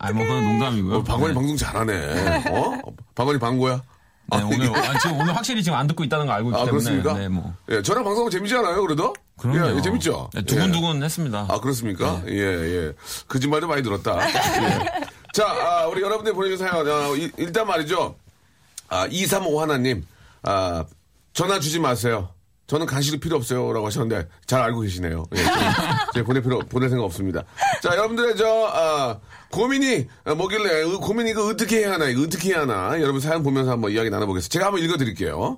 [0.00, 0.96] 아니 뭐 그건 농담이고요.
[0.96, 1.34] 어, 방원이 네.
[1.34, 2.42] 방송 잘하네.
[2.50, 2.80] 어?
[3.14, 3.82] 방원이 방고야?
[4.30, 6.84] 네, 오늘 아, 지금 오늘 확실히 지금 안 듣고 있다는 걸 알고 있기 아, 때문에
[6.84, 7.14] 그렇습니까?
[7.18, 9.14] 네, 뭐 예, 저랑 방송은 재밌지 않아요, 그래도?
[9.38, 9.70] 그럼요.
[9.72, 10.28] 예, 예, 재밌죠?
[10.34, 11.46] 네, 두근두근 했습니다.
[11.48, 12.20] 아, 그렇습니까?
[12.28, 12.92] 예, 예.
[13.26, 14.18] 거짓말도 많이 들었다.
[14.28, 14.32] 예.
[15.32, 18.16] 자, 아, 우리 여러분들 보내주신 사연, 아, 이- 일단 말이죠.
[18.90, 20.06] 아, 235 하나님,
[20.42, 20.84] 아,
[21.32, 22.30] 전화 주지 마세요.
[22.66, 23.72] 저는 간식이 필요 없어요.
[23.72, 25.24] 라고 하셨는데, 잘 알고 계시네요.
[25.34, 25.38] 예,
[26.12, 27.42] 제가 보낼 필요, 보낼 생각 없습니다.
[27.82, 29.18] 자, 여러분들의 저, 아,
[29.50, 33.00] 고민이 아, 뭐길래, 어, 고민이 이거 어떻게 해야 하나, 이거 어떻게 해야 하나.
[33.00, 34.52] 여러분 사연 보면서 한번 이야기 나눠보겠습니다.
[34.52, 35.56] 제가 한번 읽어드릴게요.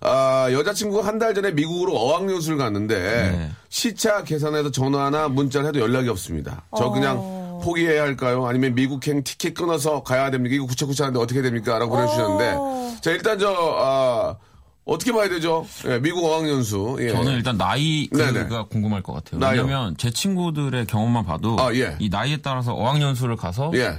[0.00, 3.50] 아, 여자친구가 한 달 전에 미국으로 어학연수를 갔는데, 네.
[3.68, 6.64] 시차 계산해서 전화나 문자를 해도 연락이 없습니다.
[6.76, 7.18] 저 그냥
[7.58, 8.46] 포기해야 할까요?
[8.46, 10.54] 아니면 미국행 티켓 끊어서 가야 됩니까?
[10.54, 11.78] 이거 구차구차한데 어떻게 됩니까?
[11.78, 13.00] 라고 보내주셨는데.
[13.00, 14.36] 자, 일단 저, 아,
[14.84, 15.66] 어떻게 봐야 되죠?
[15.86, 16.96] 예, 미국 어학연수.
[17.00, 17.10] 예.
[17.10, 18.48] 저는 일단 나이가 네네.
[18.70, 19.38] 궁금할 것 같아요.
[19.40, 19.62] 나이요?
[19.64, 21.96] 왜냐면 제 친구들의 경험만 봐도 아, 예.
[21.98, 23.98] 이 나이에 따라서 어학연수를 가서 예.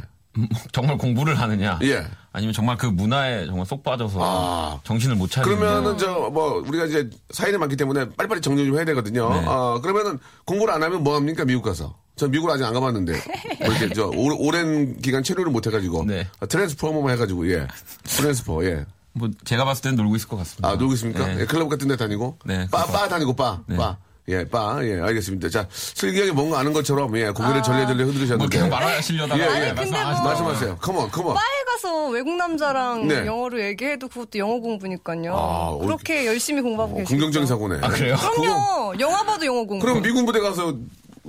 [0.72, 2.06] 정말 공부를 하느냐, 예.
[2.32, 4.80] 아니면 정말 그 문화에 정말 쏙 빠져서 아.
[4.84, 5.58] 정신을 못 차리느냐.
[5.60, 9.30] 그러면은 저 뭐 우리가 이제 사연이 많기 때문에 빨리빨리 정리 좀 해야 되거든요.
[9.34, 9.44] 네.
[9.48, 11.96] 아 그러면은 공부를 안 하면 뭐 합니까 미국 가서?
[12.20, 13.14] 저 미국을 아직 안 가봤는데
[13.66, 16.28] 뭐 이렇게 저 오, 오랜 기간 체류를 못 해가지고 네.
[16.42, 17.66] 아, 트랜스포머만 해가지고 예
[18.04, 18.86] 트랜스포 예.
[19.14, 20.68] 뭐 제가 봤을 땐 놀고 있을 것 같습니다.
[20.68, 21.26] 아 놀고 있습니까?
[21.26, 21.40] 네.
[21.40, 23.78] 예, 클럽 같은 데 다니고 네, 바, 다니고 바 네.
[23.78, 23.98] 바.
[24.28, 25.50] 예, 바, 예, 알겠습니다.
[25.50, 28.56] 자, 슬기하게 뭔가 아는 것처럼, 예, 고개를 절레절레 뭐 흔들으셨는데.
[28.56, 29.74] 계속 말하시려다가 예, 예.
[29.74, 30.78] 말씀 뭐- 말씀하세요.
[30.78, 31.34] 컴온, 컴온.
[31.34, 33.26] 바에 가서 외국 남자랑 네.
[33.26, 35.34] 영어로 얘기해도 그것도 영어 공부니까요.
[35.34, 37.10] 아, 어, 그렇게 열심히 공부하고 계시죠.
[37.16, 37.80] 긍정적인 사고네.
[37.82, 38.16] 아, 그래요?
[38.18, 39.00] 그럼요.
[39.00, 39.84] 영화 봐도 영어 공부.
[39.84, 40.76] 그럼 미군 부대 가서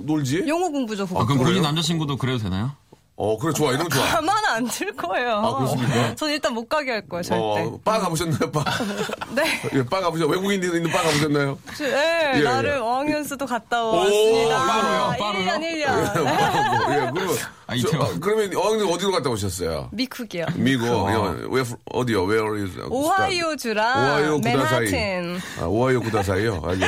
[0.05, 0.45] 놀지?
[0.47, 1.21] 영어 공부죠, 그거.
[1.21, 1.43] 아, 그럼?
[1.43, 2.71] 본인 남자친구도 그래도 되나요?
[3.23, 3.71] 어, 그래, 좋아.
[3.71, 4.03] 이런 거 좋아.
[4.07, 5.35] 가만 안들 거예요.
[5.35, 6.15] 아, 그렇습니까?
[6.15, 7.39] 전 일단 못 가게 할 거예요, 절대.
[7.43, 8.63] 어, 바 가보셨나요, 바?
[9.35, 9.61] 네.
[9.75, 11.59] 예, 바 가보셨, 외국인 있는 바 가보셨나요?
[11.77, 12.41] 네, 예, 예.
[12.41, 14.65] 나름 어학연수도 갔다 오, 왔습니다.
[14.65, 15.45] 빠르요, 빠르요?
[15.51, 16.17] 1년, 예, 1년.
[16.89, 17.35] 예, 그러면,
[17.67, 17.99] 아, 저.
[17.99, 19.89] 어, 그러면 어학연 어디로 갔다 오셨어요?
[19.91, 20.45] 미국이요.
[20.55, 22.23] 미국, 예, 왜, 어디요?
[22.27, 22.75] Where is?
[22.89, 24.91] 오하이오 주랑 오하이오 구다사이.
[24.91, 25.39] 맨하튼.
[25.59, 26.61] 아, 오하이오 구다사이요?
[26.65, 26.85] 알죠.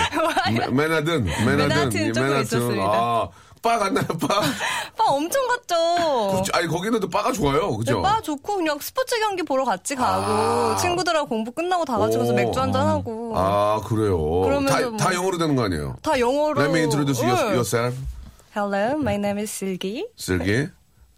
[0.52, 2.84] 메- 맨하든, 맨하든, 맨하튼 예, 쪽으로 있었습니다.
[2.92, 3.30] 아,
[3.64, 4.42] 바 갔나요, 바?
[4.96, 6.32] 바 엄청 갔죠.
[6.32, 6.52] 그렇죠.
[6.54, 7.76] 아니, 거기는 또 바가 좋아요.
[7.78, 7.96] 그죠?
[7.96, 10.76] 네, 바 좋고 그냥 스포츠 경기 보러 같이 가고 아.
[10.80, 12.36] 친구들하고 공부 끝나고 다 같이 가서 오.
[12.36, 14.18] 맥주 한잔 하고 아, 그래요.
[14.42, 15.96] 그러면서 다, 뭐- 다 영어로 되는 거 아니에요?
[16.04, 16.60] 다 영어로.
[16.62, 17.30] Let me introduce 응.
[17.56, 17.98] yourself,
[18.54, 20.04] Hello, my name is Silgi.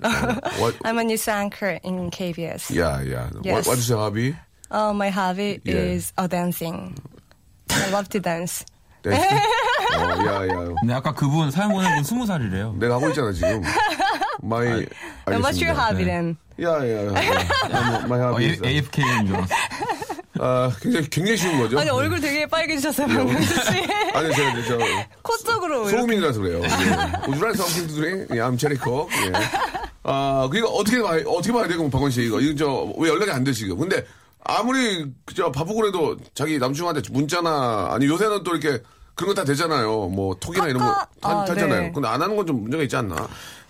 [0.04, 2.70] Uh, what, I'm a news anchor in KBS.
[2.70, 3.28] yeah, yeah.
[3.34, 3.68] What, Yes.
[3.68, 4.36] what is your hobby?
[4.70, 5.74] Uh, my hobby Yeah.
[5.98, 6.94] is uh, dancing.
[7.72, 8.66] I love to dance.
[9.10, 9.26] 댄스?
[9.96, 10.74] 어, 야, 야.
[10.80, 12.76] 근데 아까 그분 사연 보낸 분 스무 살이래요.
[12.80, 13.62] 내가 하고 있잖아, 지금.
[14.44, 14.68] My,
[15.28, 16.38] And what's your hobby then?
[16.62, 17.12] 야, 야, 야.
[18.06, 19.56] My 어, hobby is, AFK인 줄 알았어.
[20.38, 21.80] 아, 굉장히, 굉장히 쉬운 거죠?
[21.80, 23.70] 아니 얼굴 되게 빨개지셨어요 박명수 씨.
[24.14, 24.78] 아니, 제가, 저,
[25.22, 25.98] 코 쪽으로 이렇게.
[25.98, 26.58] 소음인이라서 그래요.
[26.58, 26.68] 예.
[26.68, 28.28] Would you like something to drink?
[28.36, 29.10] 예, I'm cherry coke.
[29.28, 29.32] 예.
[30.04, 32.42] 아, 그니까 어떻게 봐야, 어떻게 봐야 돼, 그럼 박원 씨 이거.
[32.42, 33.78] 이거 저, 왜 연락이 안 돼, 지금.
[33.78, 34.06] 근데
[34.46, 35.06] 아무리,
[35.36, 38.82] 저, 바쁘고 그래도 자기 남친한테 문자나, 아니, 요새는 또 이렇게
[39.16, 40.08] 그런 거 다 되잖아요.
[40.10, 40.94] 뭐, 톡이나 이런 거?
[40.94, 41.82] 타, 아, 타잖아요.
[41.82, 41.92] 네.
[41.94, 43.16] 근데 안 하는 건 좀 문제가 있지 않나?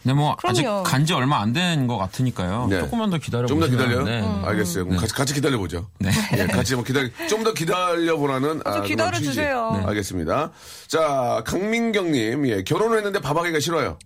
[0.03, 0.83] 근데 뭐 아직 그럼요.
[0.83, 2.67] 간지 얼마 안 된 것 같으니까요.
[2.69, 2.79] 네.
[2.81, 4.05] 조금만 더 기다려 좀더 보시면 기다려요?
[4.05, 4.21] 네.
[4.21, 4.45] 음.
[4.45, 4.85] 알겠어요.
[4.85, 5.87] 그럼 같이, 같이 기다려 보죠.
[5.97, 6.11] 네.
[6.37, 8.61] 예, 같이 한번 기다려, 좀 더 기다려 보라는.
[8.65, 9.69] 아, 그런 기다려 주세요.
[9.73, 9.81] 취지.
[9.83, 9.87] 네.
[9.89, 10.51] 알겠습니다.
[10.87, 13.97] 자, 강민경님, 예, 결혼을 했는데 밥하기가 싫어요.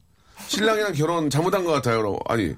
[0.47, 2.17] 신랑이랑 결혼 잘못한 것 같아요.
[2.27, 2.53] 아니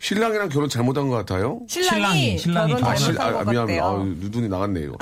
[0.00, 1.60] 신랑이랑 결혼 잘못한 것 같아요.
[1.68, 3.84] 신랑이, 신랑이, 결혼 잘못한 것 미안합니다.
[3.84, 4.04] 아, 같대요.
[4.04, 4.96] 눈이 나갔네 이거.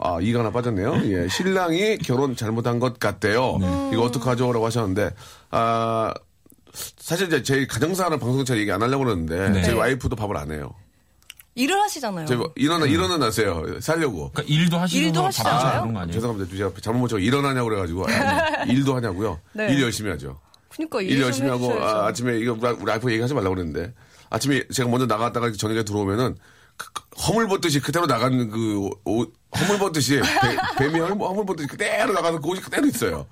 [0.00, 1.02] 아 이가 하나 빠졌네요.
[1.04, 3.58] 예, 신랑이 결혼 잘못한 것 같대요.
[3.92, 5.10] 이거 어떡하죠 라고 하셨는데
[5.50, 6.12] 아
[6.98, 9.62] 사실 이제 제 가정사를 방송처럼 얘기 안 하려고 그러는데 네.
[9.62, 10.74] 제 와이프도 밥을 안 해요.
[11.54, 12.26] 일을 하시잖아요.
[12.26, 13.80] 제가 일어나 일어나 놨어요.
[13.80, 14.30] 살려고.
[14.32, 15.54] 그러니까 일도 하시고 일도 밥 하시잖아요.
[15.54, 16.12] 하시고 그런 거 아니에요?
[16.14, 16.56] 죄송합니다.
[16.56, 19.38] 제가 잘못 못쳐 일어나냐고 그래가지고 아니, 일도 하냐고요.
[19.52, 19.72] 네.
[19.72, 20.40] 일 열심히 하죠.
[20.70, 23.92] 그러니까 일 열심히 하고 아, 아침에 이거 우리 우리 와이프 얘기하지 말라고 그랬는데
[24.34, 26.36] 아침에 제가 먼저 나갔다가 저녁에 들어오면은
[26.76, 30.20] 그- 그 허물 벗듯이 그대로 나가는 그 옷, 허물 벗듯이
[30.76, 33.26] 배, 뱀이 허물, 허물 벗듯이 그대로 나가서 그 옷이 그대로 있어요.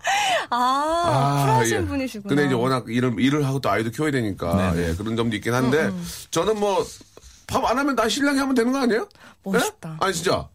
[0.50, 1.86] 아, 쿨하신 예.
[1.86, 2.28] 분이시구나.
[2.28, 5.86] 근데 이제 워낙 일을 일을 하고 또 아이도 키워야 되니까 예, 그런 점도 있긴 한데
[5.86, 6.84] 음, 저는 뭐
[7.48, 9.06] 밥 안 하면 나 신랑이 하면 되는 거 아니에요?
[9.42, 9.98] 멋있다.
[10.00, 10.04] 예?
[10.06, 10.48] 아니 진짜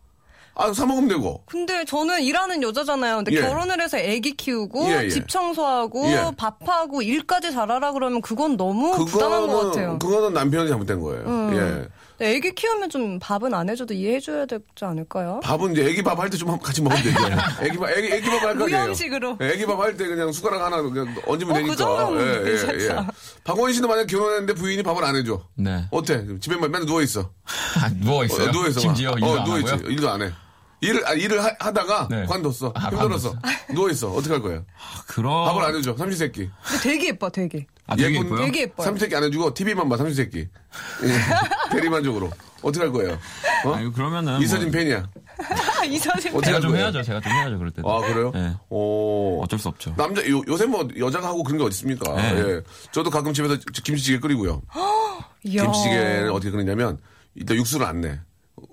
[0.60, 3.17] 아 사 먹으면 되고 근데 저는 일하는 여자잖아요.
[3.17, 3.41] 근데 예.
[3.41, 5.10] 결혼을 해서 아기 키우고 예, 예.
[5.10, 6.32] 집 청소하고 예.
[6.36, 9.91] 밥하고 일까지 잘하라 그러면 그건 너무 부담한 것 같아요.
[9.93, 10.00] 음.
[10.00, 11.22] 그거는 남편이 잘못된 거예요.
[11.54, 11.88] 예.
[12.17, 15.39] 근데 아기 키우면 좀 밥은 안 해줘도 이해해줘야 되지 않을까요?
[15.43, 17.17] 밥은 이제 애기 밥 할 때 좀 같이 먹으면 되죠.
[17.63, 18.56] 애기 밥, 애기, 애기 밥할 거예요.
[18.58, 19.38] 무형식으로.
[19.39, 21.76] 애기 밥 할 때 그냥 숟가락 하나 그냥 얹으면 어, 그 되니까.
[21.76, 23.12] 정도면 괜찮다.
[23.43, 25.39] 박원희 씨도 만약 결혼했는데 부인이 밥을 안 해줘.
[25.56, 25.86] 네.
[25.91, 26.26] 어때?
[26.41, 27.22] 집에만 맨날 누워있어.
[27.84, 28.50] 아, 누워있어요?
[28.50, 28.80] 어, 누워있어.
[28.80, 29.74] 심지어 일도 어, 안 누워있지.
[29.88, 30.32] 일도 안 해.
[30.80, 32.26] 일을, 아, 일을 하, 다가 네.
[32.26, 32.72] 관뒀어.
[32.76, 33.34] 아, 힘들었어.
[33.74, 34.12] 누워 있어.
[34.12, 34.63] 어떻게 할 거예요?
[35.08, 35.46] 그럼.
[35.46, 35.96] 밥을 안 해줘.
[35.98, 36.50] 삼시세끼.
[36.84, 37.66] 되게 예뻐, 되게.
[37.88, 38.46] 아, 되게 예쁜- 예뻐요?
[38.46, 38.86] 되게 예뻐요.
[38.86, 39.98] 삼시세끼 안 해주고 TV만 봐.
[39.98, 40.40] 삼시세끼.
[40.40, 40.48] 예.
[41.76, 42.30] 대리만족으로.
[42.62, 43.18] 어떻게 할 거예요?
[43.66, 43.74] 어?
[43.74, 44.40] 아니, 그러면은.
[44.42, 45.10] 이서진 뭐 팬이야.
[45.88, 46.38] 이 선생님.
[46.38, 46.84] 어떻게 제가 할좀 거예요?
[46.86, 47.04] 해야죠.
[47.04, 47.58] 제가 좀 해야죠.
[47.58, 47.90] 그럴 때도.
[47.92, 48.32] 아, 그래요?
[48.34, 48.54] 네.
[48.70, 49.42] 오.
[49.44, 49.94] 어쩔 수 없죠.
[49.98, 52.13] 남자 요, 요새 뭐 여자가 하고 그런 게 어디 있습니까?
[52.16, 52.38] 네.
[52.40, 52.62] 예.
[52.92, 54.62] 저도 가끔 집에서 김치찌개 끓이고요.
[55.44, 55.63] 이야.
[55.63, 57.00] 김치찌개는 어떻게 끓이냐면
[57.36, 58.20] 일단 육수를 안 내.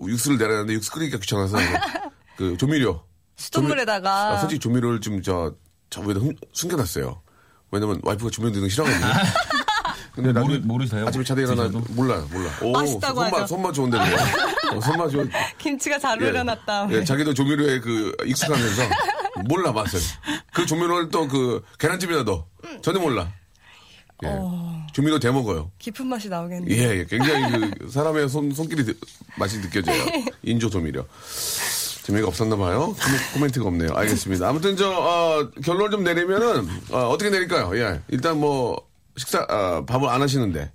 [0.08, 1.56] 육수를 내야 되는데 육수 끓이기가 귀찮아서
[2.36, 3.02] 그 조미료.
[3.36, 4.32] 수돗물에다가.
[4.32, 7.20] 아, 솔직히 조미료를 좀저저 위에다 흠- 숨겨놨어요.
[7.72, 9.12] 왜냐면 와이프가 조미료 넣는 거 싫어하거든요.
[10.14, 11.06] 근데 모르- 나중에 모르세요?
[11.08, 11.84] 아침에 차대 일어나 드셔도?
[11.92, 12.50] 몰라요, 몰라.
[12.62, 13.46] 오, 맛있다고 손맛, 하죠.
[13.48, 13.98] 손맛 좋은데.
[13.98, 15.28] 어, 손맛 좋은.
[15.58, 16.28] 김치가 잘 예.
[16.28, 16.88] 우려놨다.
[16.92, 18.82] 예, 자기도 조미료에 그 익숙하면서
[19.48, 19.98] 몰라 맛을.
[20.52, 22.46] 그 조미료를 또 그 계란찜에다 넣어.
[22.82, 23.32] 전혀 몰라.
[24.24, 24.28] 예.
[24.30, 24.86] 어.
[24.92, 25.70] 조미료 대 먹어요.
[25.78, 26.66] 깊은 맛이 나오겠네.
[26.76, 27.04] 예, 예.
[27.08, 28.96] 굉장히 그 사람의 손, 손길이 드-
[29.36, 30.04] 맛이 느껴져요.
[30.42, 31.04] 인조 조미료.
[32.04, 32.94] 재미가 없었나 봐요.
[32.98, 33.90] 코멘- 코멘 트가 없네요.
[33.94, 34.48] 알겠습니다.
[34.48, 37.76] 아무튼 저 어, 결론 좀 내리면은 어, 떻게 내릴까요?
[37.78, 38.80] 예, 일단 뭐
[39.16, 40.70] 식사 어, 밥을 안 하시는데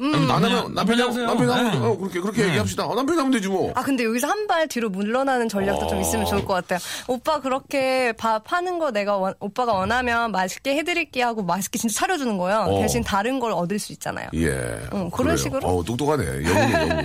[0.00, 0.14] 음.
[0.14, 1.26] 안 남편이- 하면 남편이 하세요.
[1.26, 1.78] 남편이 하면 네.
[1.86, 2.86] 어, 그렇게 그렇게 얘기합시다.
[2.86, 3.72] 어, 남편이 하면 되지 뭐.
[3.74, 6.78] 아 근데 여기서 한 발 뒤로 물러나는 전략도 좀 있으면 좋을 것 같아요.
[7.08, 12.36] 오빠 그렇게 밥 하는 거 내가 원- 오빠가 원하면 맛있게 해드릴게 하고 맛있게 진짜 차려주는
[12.36, 12.58] 거예요.
[12.68, 12.80] 어.
[12.80, 14.28] 대신 다른 걸 얻을 수 있잖아요.
[14.34, 14.48] 예.
[14.92, 15.36] 응, 그런 그래요.
[15.36, 15.66] 식으로?
[15.68, 16.24] 어, 똑똑하네.
[16.44, 17.04] 영웅이네, 영웅.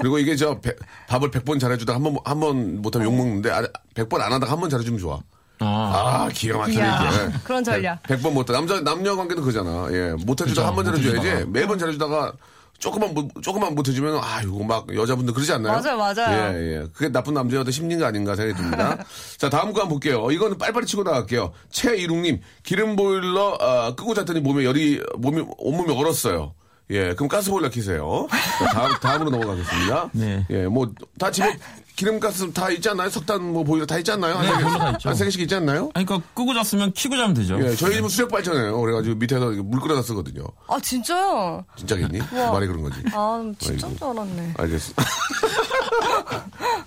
[0.00, 0.74] 그리고 이게 저 배-
[1.08, 3.62] 밥을 100번 잘해주다가 한 번, 한 번 못하면 욕 먹는데, 아,
[3.94, 5.18] 100번 안 하다가 한 번 잘해주면 좋아.
[5.60, 6.24] 아.
[6.26, 7.38] 아, 기가 막히네, 이야, 이게.
[7.44, 8.02] 그런 전략.
[8.04, 9.88] 100번 못, 남자, 남녀 관계도 그잖아.
[9.90, 10.14] 예.
[10.24, 11.16] 못해 주다가 그죠, 한번 잘해 줘야지.
[11.16, 11.50] 못해주다가.
[11.50, 12.32] 매번 잘해 주다가
[12.78, 15.80] 조금만, 못, 조금만 못해 주면, 아, 이거 막 여자분들 그러지 않나요?
[15.80, 16.54] 맞아요, 맞아요.
[16.56, 16.86] 예, 예.
[16.92, 19.04] 그게 나쁜 남자여도 심리가 아닌가 생각이 듭니다.
[19.36, 20.30] 자, 다음 거 한번 볼게요.
[20.30, 21.52] 이거는 빨리빨리 치고 나갈게요.
[21.70, 26.54] 최이룽님, 기름 보일러, 아, 끄고 잤더니 몸에 열이, 몸이, 온몸이 얼었어요.
[26.90, 28.28] 예, 그럼 가스보일러 키세요.
[28.30, 30.10] 자, 다음, 다음으로 넘어가겠습니다.
[30.14, 30.46] 네.
[30.48, 31.58] 예, 뭐, 다 집에
[32.02, 33.10] 기름가스 다 있지 않나요?
[33.10, 34.40] 석탄 뭐 보일러 다 있지 않나요?
[34.40, 35.08] 네, 한세 개- 보일러 다 있죠.
[35.08, 35.90] 한 세 개씩 있지 않나요?
[35.94, 37.58] 아니, 그러니까 끄고 잤으면 키고 자면 되죠.
[37.60, 38.80] 예, 저희 집은 수력 발전해요.
[38.80, 40.44] 그래가지고 밑에서 물 끓여다 쓰거든요.
[40.68, 41.64] 아 진짜요?
[41.76, 42.20] 진짜겠니?
[42.30, 43.00] 말이 그런 거지.
[43.12, 43.98] 아 진짜 아이고.
[43.98, 44.54] 줄 알았네.
[44.58, 45.04] 알겠습니다.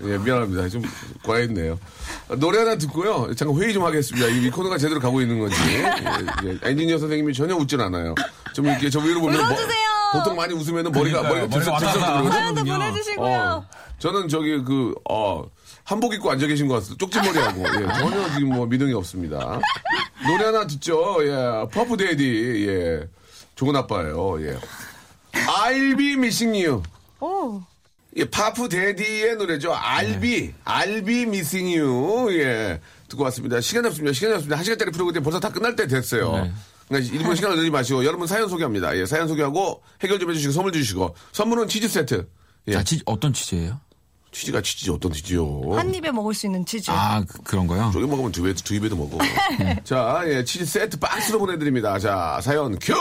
[0.04, 0.68] 예, 미안합니다.
[0.70, 0.82] 좀
[1.24, 1.78] 과했네요.
[2.38, 3.34] 노래 하나 듣고요.
[3.34, 4.26] 잠깐 회의 좀 하겠습니다.
[4.28, 5.56] 이, 이 코너가 제대로 가고 있는 건지.
[5.68, 6.58] 예, 예.
[6.70, 8.14] 엔지니어 선생님이 전혀 웃질 않아요.
[8.54, 9.91] 좀 이렇게 저 위로 보면 웃어주세요.
[10.12, 11.48] 보통 많이 웃으면 머리가 그러니까요.
[11.48, 12.32] 머리가 들썩 들썩.
[12.32, 12.64] 사연도.
[12.64, 13.28] 보내주시고요.
[13.28, 13.66] 어,
[13.98, 15.44] 저는 저기 그, 어,
[15.84, 16.96] 한복 입고 앉아 계신 것 같아요.
[16.98, 17.60] 쪽지머리하고.
[17.60, 19.60] 예, 전혀 지금 뭐 미동이 없습니다.
[20.26, 21.16] 노래 하나 듣죠.
[21.26, 22.66] 예, 퍼프 대디.
[22.68, 23.08] 예.
[23.54, 24.40] 좋은 아빠예요.
[24.46, 24.58] 예.
[25.32, 26.82] I'll be missing you.
[27.20, 27.62] 오.
[28.16, 29.72] 예, 퍼프 대디의 노래죠.
[29.72, 32.32] I'll be, I'll be missing you.
[32.38, 32.80] 예.
[33.08, 33.60] 듣고 왔습니다.
[33.60, 34.12] 시간이 없습니다.
[34.12, 34.56] 시간이 없습니다.
[34.56, 36.32] 한 시간짜리 프로그램 벌써 다 끝날 때 됐어요.
[36.32, 36.52] 네.
[36.92, 38.96] 그러니까 일본 시간을 늘리지 마시고 여러분 사연 소개합니다.
[38.96, 42.28] 예, 사연 소개하고 해결 좀 해주시고 선물 주시고 선물은 치즈 세트.
[42.68, 42.72] 예.
[42.72, 43.80] 자, 치, 어떤 치즈예요?
[44.30, 45.74] 치즈가 치즈 어떤 치즈요?
[45.74, 46.90] 한 입에 먹을 수 있는 치즈.
[46.90, 47.90] 아, 그, 그런 거요?
[47.92, 49.18] 저기 먹으면 두 배, 두 입에도 먹어.
[49.84, 51.98] 자, 예, 치즈 세트 박스로 보내드립니다.
[51.98, 52.94] 자, 사연 큐!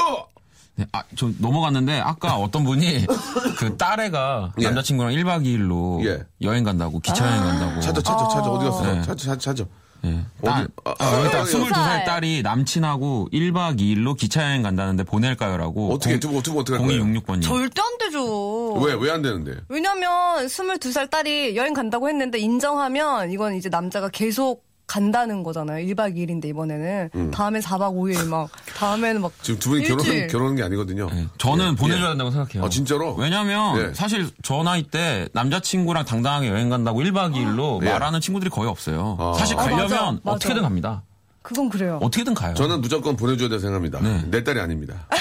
[0.76, 3.06] 네, 아, 저 넘어갔는데 아까 어떤 분이
[3.60, 4.64] 그 딸애가 예.
[4.64, 6.26] 남자친구랑 1박 2일로 예.
[6.42, 7.82] 여행 간다고 기차 여행 간다고.
[7.82, 8.50] 찾아, 찾아, 찾아.
[8.50, 8.84] 어디 갔어?
[8.84, 9.02] 네.
[9.02, 9.66] 찾아, 찾아, 찾아.
[10.06, 10.10] 예.
[10.42, 10.46] 어디?
[10.46, 12.04] 딸, 아, 아, 아, 아, 22살 살.
[12.06, 15.94] 딸이 남친하고 1박 2일로 기차 여행 간다는데 보낼까요라고.
[15.94, 17.04] 어떻게, 두고, 어떻게, 어떻게 할 거예요?
[17.04, 17.42] 0266번님.
[17.44, 18.74] 절대 안 되죠.
[18.82, 19.58] 왜, 왜 안 되는데?
[19.70, 25.86] 왜냐면 22살 딸이 여행 간다고 했는데 인정하면 이건 이제 남자가 계속 간다는 거잖아요.
[25.88, 28.50] 1박 2일인데 이번에는 다음엔 4박 5일 막
[28.82, 30.28] 다음에는 막 지금 두 분이 결혼, 일주일.
[30.28, 31.08] 결혼한 게 아니거든요.
[31.14, 32.10] 네, 저는 예, 보내줘야 예.
[32.10, 32.66] 된다고 생각해요.
[32.66, 33.14] 아, 진짜로?
[33.14, 33.94] 왜냐면 예.
[33.94, 37.92] 사실 저 나이 때 남자친구랑 당당하게 여행 간다고 1박 2일로 예.
[37.92, 39.18] 말하는 친구들이 거의 없어요.
[39.20, 39.34] 아.
[39.38, 40.36] 사실 아, 가려면 맞아, 맞아.
[40.36, 41.04] 어떻게든 갑니다.
[41.44, 42.00] 그건 그래요.
[42.02, 42.56] 어떻게든 가요.
[42.56, 44.00] 저는 무조건 보내줘야 된다고 생각합니다.
[44.02, 44.24] 네.
[44.32, 44.96] 내 딸이 아닙니다.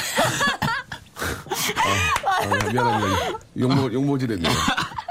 [1.76, 3.38] 아, 아, 미안합니다.
[3.58, 4.50] 욕모, 욕모지랬네요.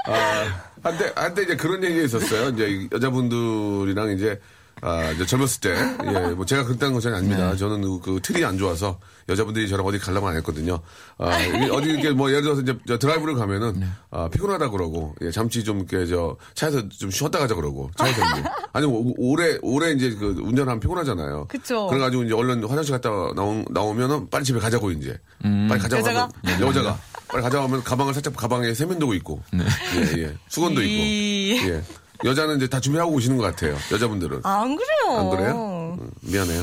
[0.08, 0.46] 아,
[0.82, 2.48] 한때, 한때 이제 그런 얘기가 있었어요.
[2.50, 4.40] 이제 여자분들이랑 이제,
[4.82, 5.70] 아, 이제 젊었을 때,
[6.06, 7.54] 예, 뭐 제가 그랬다는 것이 아닙니다.
[7.56, 10.80] 저는 그, 그 틀이 안 좋아서 여자분들이 저랑 어디 가려고 안 했거든요.
[11.18, 11.26] 아,
[11.72, 15.78] 어디 이렇게 뭐 예를 들어서 이제 저 드라이브를 가면은, 아, 피곤하다 그러고, 예, 잠시 좀
[15.88, 18.48] 이렇게 저 차에서 좀 쉬었다 가자 그러고, 차에서 이제.
[18.72, 21.46] 아니, 오- 오래, 오래 이제 그 운전하면 피곤하잖아요.
[21.48, 21.86] 그쵸.
[21.88, 25.18] 그래 가지고 이제 얼른 화장실 갔다 나오, 나오면은 빨리 집에 가자고 이제.
[25.42, 26.28] 빨리 가자고 여자가?
[26.44, 29.42] 하면 여자가 빨리 가자고 하면 가방을 살짝 가방에 세면도구 있고.
[29.54, 30.34] 예, 예.
[30.48, 31.68] 수건도 이- 있고.
[31.68, 31.82] 예.
[32.24, 33.76] 여자는 이제 다 준비하고 오시는 것 같아요.
[33.92, 34.40] 여자분들은.
[34.44, 35.18] 안 그래요.
[35.18, 35.96] 안 그래요?
[36.00, 36.62] 음, 미안해요.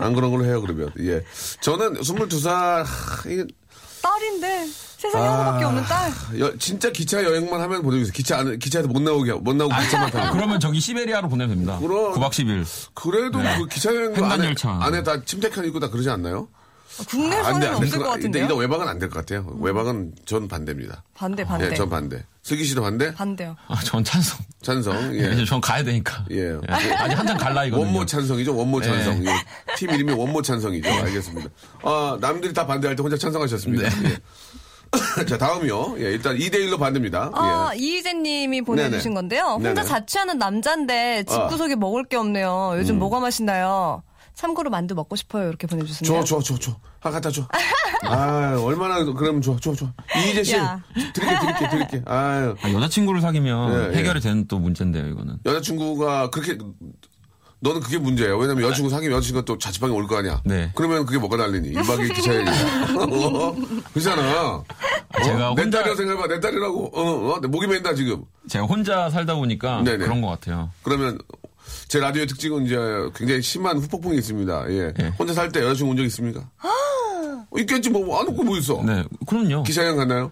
[0.00, 0.90] 안 그런 걸로 해요, 그러면.
[1.00, 1.24] 예.
[1.60, 2.48] 저는 22살,
[2.84, 2.84] 하,
[3.30, 3.44] 이게,
[4.02, 4.66] 딸인데
[4.98, 5.32] 세상에 아.
[5.40, 6.12] 하나밖에 없는 딸.
[6.40, 8.12] 여- 진짜 기차 여행만 하면 보내주세요.
[8.12, 10.34] 기차 안, 기차에서 못 나오게, 못 나오고 기차만 타고.
[10.36, 11.78] 그러면 저기 시베리아로 보내면 됩니다.
[11.80, 12.12] 그럼.
[12.14, 12.64] 9박 10일.
[12.94, 14.70] 그래도 그 기차 여행 안에, 열차.
[14.80, 16.48] 안에 다 침대칸 있고 다 그러지 않나요?
[17.08, 18.42] 국내에서는 안 돼, 안될 없을 것것 같은데요.
[18.44, 19.56] 일단 외박은 안 될 것 같아요.
[19.60, 21.02] 외박은 전 반대입니다.
[21.14, 21.70] 반대 반대.
[21.70, 22.24] 예, 전 반대.
[22.44, 23.12] 슬기 씨도 반대?
[23.14, 23.56] 반대요.
[23.68, 24.38] 아, 전 찬성.
[24.60, 24.94] 찬성.
[25.16, 25.40] 예.
[25.40, 25.44] 예.
[25.46, 26.26] 전 가야 되니까.
[26.30, 26.58] 예.
[26.68, 27.86] 아직 한참 갈 나이거든요.
[27.86, 29.26] 원모 찬성이죠, 원모 찬성.
[29.26, 29.30] 예.
[29.76, 30.88] 팀 이름이 원모 찬성이죠.
[30.88, 31.48] 알겠습니다.
[31.82, 33.84] 아, 남들이 다 반대할 때 혼자 찬성하셨습니다.
[33.86, 34.18] 예.
[35.26, 35.96] 자, 다음이요.
[35.98, 37.30] 예, 일단 2대1로 반대입니다.
[37.34, 37.78] 아, 예.
[37.78, 39.14] 이희재 님이 보내주신 네네.
[39.14, 39.44] 건데요.
[39.54, 39.82] 혼자 네네.
[39.82, 41.34] 자취하는 남자인데 아.
[41.34, 41.48] 음.
[41.48, 42.74] 집구석에 먹을 게 없네요.
[42.76, 44.02] 요즘 뭐가 맛있나요?
[44.34, 45.48] 참고로 만두 먹고 싶어요.
[45.48, 46.24] 이렇게 보내주셨네요.
[46.24, 46.76] 줘, 줘.
[47.04, 47.46] 하나 갖다 줘.
[48.06, 49.86] 아, 얼마나, 그러면 줘, 줘, 줘.
[50.16, 50.56] 이희재 씨.
[50.56, 50.82] 야.
[51.12, 52.02] 드릴게, 드릴게, 드릴게.
[52.06, 52.56] 아유.
[52.62, 53.98] 아, 여자친구를 사귀면 예, 예.
[53.98, 55.36] 해결이 되는 또 문제인데요, 이거는.
[55.44, 56.56] 여자친구가 그렇게,
[57.60, 58.38] 너는 그게 문제예요.
[58.38, 60.40] 왜냐면 여자친구 사귀면 여자친구가 또 자취방에 올 거 아니야.
[60.46, 60.70] 네.
[60.74, 61.72] 그러면 그게 뭐가 달리니?
[61.74, 62.52] 1박 2일 기차여행이야.
[63.00, 63.54] 어?
[63.92, 64.62] 그렇잖아.
[65.24, 65.54] 제가 어?
[65.54, 66.26] 내 혼자- 딸이라고 생각해봐.
[66.28, 66.90] 내 딸이라고.
[66.94, 67.40] 어, 어?
[67.42, 68.24] 내 목이 맨다, 지금.
[68.48, 69.98] 제가 혼자 살다 보니까 네네.
[70.04, 70.70] 그런 것 같아요.
[70.82, 71.18] 그러면
[71.88, 72.76] 제 라디오의 특징은 이제
[73.14, 74.66] 굉장히 심한 후폭풍이 있습니다.
[74.70, 74.92] 예.
[75.00, 75.08] 예.
[75.18, 76.40] 혼자 살 때 여자친구 온 적 있습니까?
[77.50, 78.82] 어, 있겠지, 뭐, 안 웃고 뭐 있어.
[78.84, 79.62] 네, 그럼요.
[79.64, 80.30] 기차여행 갔나요?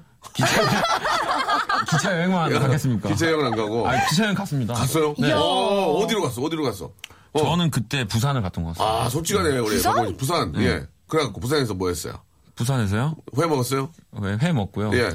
[1.91, 3.09] 기차 여행만 가겠습니까?
[3.09, 3.89] 기차 여행 안 가고.
[3.89, 4.75] 아, 기차 여행 갔습니다.
[4.75, 5.15] 갔어요?
[5.19, 5.33] 네.
[5.33, 6.41] 어, 어디로 갔어?
[6.43, 6.91] 어디로 갔어?
[7.33, 7.39] 어.
[7.39, 9.05] 저는 그때 부산을 갔던 것 같습니다.
[9.05, 9.77] 아, 솔직하네, 우리.
[9.77, 10.17] 부산?
[10.17, 10.87] 부산, 예.
[11.09, 12.15] 그래갖고 부산에서 뭐 했어요?
[12.55, 13.17] 부산에서요?
[13.39, 13.89] 회 먹었어요?
[14.23, 14.93] 회, 회 먹고요.
[14.95, 15.09] 예.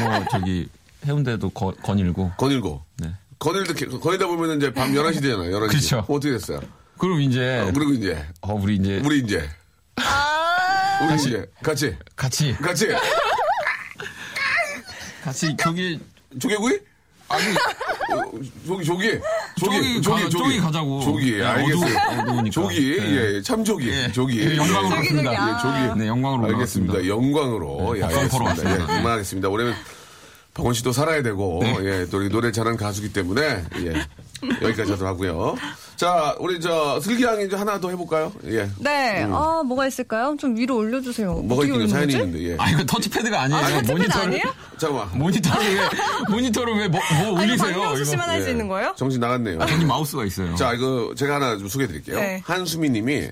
[0.00, 0.68] 뭐 저기
[1.06, 2.32] 해운대도 거, 거닐고.
[2.38, 2.82] 거닐고.
[2.98, 3.12] 네.
[3.76, 5.68] 게- 거닐다 보면 이제 밤 11시 되잖아요, 11시.
[5.70, 6.02] 그쵸.
[6.04, 6.60] 그럼 어떻게 됐어요?
[6.98, 9.57] 그럼 이제 어, 그리고 이제, 어, 우리 이제 우리 이제, 아,
[11.02, 12.88] 우리 이제, 같이, 같이 같이,
[15.22, 16.00] 같이 저기
[16.38, 16.78] 조개구이?
[17.30, 18.22] 아니, 어,
[18.66, 19.20] 조기, 조기,
[19.58, 21.00] 조기, 조기 가- 조기 가자고.
[21.02, 22.50] 조기, 네, 알겠어요.
[22.50, 23.34] 조기, 네.
[23.36, 24.10] 예, 참 조기, 예.
[24.10, 24.40] 조기.
[24.40, 25.22] 예, 영광으로 갔습니다.
[25.22, 25.36] 조기.
[25.36, 25.58] 예,
[25.90, 25.98] 조기.
[26.00, 27.06] 네, 영광으로 알겠습니다.
[27.06, 27.92] 영광으로.
[27.94, 28.56] 네, 예, 알겠습니다.
[28.60, 28.78] 예.
[28.78, 28.86] 네.
[28.86, 29.48] 그만하겠습니다.
[29.50, 29.74] 올해는
[30.54, 33.92] 박원 씨도 살아야 되고, 예, 또 우리 노래 잘하는 가수기 때문에, 예,
[34.62, 35.56] 여기까지 하도록 하고요.
[35.98, 38.32] 자, 우리 저, 슬기 양이 이제 하나 더 해볼까요?
[38.46, 38.70] 예.
[38.78, 39.24] 네.
[39.24, 40.36] 아, 뭐가 있을까요?
[40.38, 41.34] 좀 위로 올려주세요.
[41.34, 41.88] 뭐가 있군요.
[41.88, 42.12] 사연이?
[42.12, 42.56] 있는데, 예.
[42.56, 43.58] 아 이거 터치패드가 아니에요.
[43.60, 44.44] 아, 터치패드 모니터를 아니에요?
[44.78, 45.18] 잠깐만.
[45.18, 45.88] 모니터를 왜
[46.30, 47.72] 모니터를 왜 뭐, 뭐 아, 이거 올리세요?
[47.80, 48.52] 박명수 씨만 할수 예.
[48.52, 48.94] 있는 거예요?
[48.96, 49.58] 정신 나갔네요.
[49.60, 50.54] 여기 마우스가 있어요.
[50.54, 52.20] 자, 이거 제가 하나 좀 소개해 드릴게요.
[52.20, 52.42] 네.
[52.44, 53.28] 한수미 님이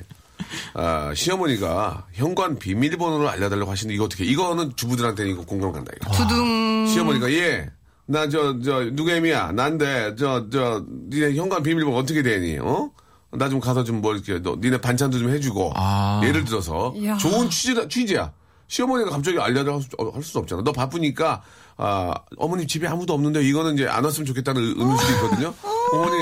[0.75, 6.11] 아, 시어머니가 현관 비밀번호를 알려달라고 하시는데 이거 어떻게, 이거는 주부들한테는 이거 공감 간다, 이거.
[6.13, 6.89] 두둥.
[6.89, 7.71] 시어머니가 예.
[8.09, 9.53] 나 저 저 누구애미야?
[9.53, 12.91] 난데 저 저 니네 현관 비밀번호 어떻게 되니 어?
[13.33, 16.21] 나 좀 가서 좀 뭐 이렇게 너 니네 반찬도 좀 해주고 아.
[16.25, 16.93] 예를 들어서.
[16.97, 17.17] 이야.
[17.17, 18.33] 좋은 취지다 취지야.
[18.69, 20.63] 시어머니가 갑자기 알려달라 할, 수, 할 수도 없잖아.
[20.65, 21.43] 너 바쁘니까
[21.77, 25.55] 아 어머니 집에 아무도 없는데 이거는 이제 안 왔으면 좋겠다는 의- 의미일 수도 있거든요.
[25.93, 26.17] 어머니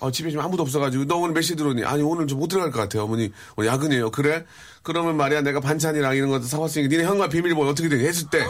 [0.00, 1.84] 어, 집에 지금 아무도 없어가지고 너 오늘 몇 시에 들어오니?
[1.84, 3.32] 아니 오늘 좀 못 들어갈 것 같아요 어머니.
[3.56, 4.10] 오늘 야근이에요.
[4.12, 4.44] 그래?
[4.82, 8.04] 그러면 말이야 내가 반찬이랑 이런 것도 사왔으니까 니네 현관 비밀번호 어떻게 되니?
[8.04, 8.46] 했을 때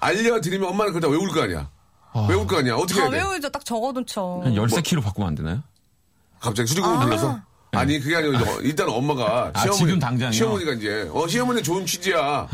[0.00, 1.70] 알려드리면 엄마는 그러다 외울 거 아니야.
[2.28, 2.74] 외울 거 아니야.
[2.76, 3.16] 어떻게 다 해야 돼?
[3.18, 3.48] 외우죠.
[3.50, 4.42] 딱 적어놓죠.
[4.44, 5.62] 한 13키로 바꾸면 안 되나요?
[6.40, 7.40] 갑자기 수리공을 불러서?
[7.72, 10.32] 아니 그게 아니고 이제 일단 엄마가 아, 지금 당장이요?
[10.32, 12.48] 시어머니가 이제 어 시어머니 좋은 취지야.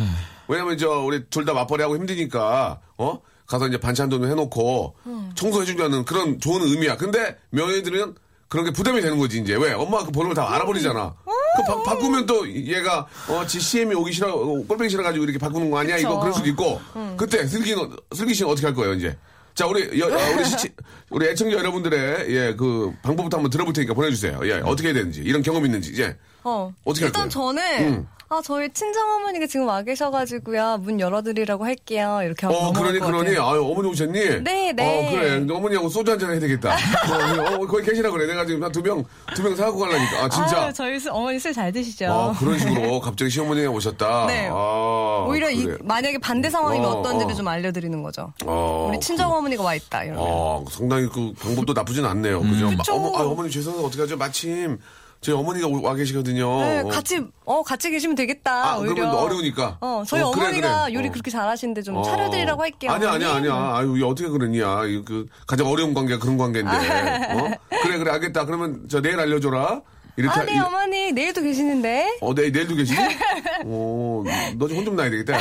[0.47, 4.95] 왜냐면 저 우리 둘 다 맞벌이 하고 힘드니까 어 가서 이제 반찬도 좀 해놓고
[5.35, 6.97] 청소해주자는 그런 좋은 의미야.
[6.97, 8.15] 근데 며느리들은
[8.49, 11.15] 그런 게 부담이 되는 거지 이제 왜 엄마가 그 번호를 다 알아버리잖아.
[11.57, 15.71] 그 바, 바꾸면 또 얘가 어지 CM이 오기 싫어 어, 꼴뱅이 싫어 가지고 이렇게 바꾸는
[15.71, 16.21] 거 아니야 이거 그쵸.
[16.21, 16.81] 그럴 수도 있고
[17.17, 19.19] 그때 슬기는 슬기 씨는 어떻게 할 거예요 이제?
[19.59, 20.71] 자 우리 여, 어, 우리 시치,
[21.11, 24.39] 우리 애청자 여러분들의 예 그 방법부터 한번 들어볼 테니까 보내주세요.
[24.45, 26.73] 예 어떻게 해야 되는지 이런 경험 있는지 이제 어.
[26.85, 27.29] 어떻게 할 일단?
[27.29, 32.99] 저는 아 저희 친정 어머니가 지금 와 계셔가지고요 문 열어드리라고 할게요 이렇게 하고 어, 그러니,
[32.99, 33.31] 것 그러니.
[33.31, 34.43] 아유, 어머니 오셨니?
[34.45, 35.09] 네, 네.
[35.09, 35.47] 어, 그래.
[35.51, 36.75] 어머니하고 소주 한잔 해야 되겠다.
[37.49, 38.27] 어, 어, 거기 계시라 그래.
[38.27, 39.03] 내가 지금 한두 명,
[39.35, 40.25] 두명 사갖고 가려니까.
[40.25, 40.65] 아, 진짜.
[40.65, 42.07] 아유, 저희 술- 어머니 술 잘 드시죠.
[42.13, 44.27] 아, 그런 식으로 갑자기 시어머니가 오셨다.
[44.29, 44.49] 네.
[44.53, 45.79] 아, 오히려 이, 그래.
[45.83, 47.35] 만약에 반대 상황이면 어, 어, 떤지를 어.
[47.35, 48.35] 좀 알려드리는 거죠.
[48.45, 50.23] 어, 우리 친정 어머니가 와 있다 이러면.
[50.23, 52.43] 어, 상당히 그 방법도 나쁘진 않네요.
[52.43, 52.69] 그죠?
[52.77, 52.95] 그쵸.
[52.95, 53.87] 어머, 아, 어머니 죄송해요.
[53.87, 54.19] 어떡하죠?
[54.19, 54.79] 마침
[55.21, 56.61] 저희 어머니가 오- 와 계시거든요.
[56.61, 56.89] 네, 어.
[56.89, 58.73] 같이 어 같이 계시면 되겠다.
[58.73, 58.95] 아, 오히려.
[58.95, 59.79] 그러면 어려우니까.
[59.81, 60.95] 어, 저희 어, 그래, 어머니가 그래.
[60.95, 61.11] 요리 어.
[61.13, 62.03] 그렇게 잘하시는데 좀 어.
[62.03, 62.93] 차려드리라고 할게요.
[62.93, 63.35] 아니야, 아니야.
[63.35, 63.53] 아니야.
[63.77, 64.85] 아유, 어떻게 그러냐.
[64.85, 66.71] 이거 그 가장 어려운 관계가 그런 관계인데.
[66.73, 67.51] 어?
[67.83, 68.45] 그래, 그래, 알겠다.
[68.45, 69.83] 그러면 저 내일 알려줘라.
[70.19, 70.41] 이렇게.
[70.41, 72.19] 아, 네, 이- 어머니 내일도 계시는데.
[72.21, 72.99] 어, 내일, 내일도 계시지?
[73.65, 74.25] 어,
[74.57, 75.39] 너좀 혼좀 나야 되겠다.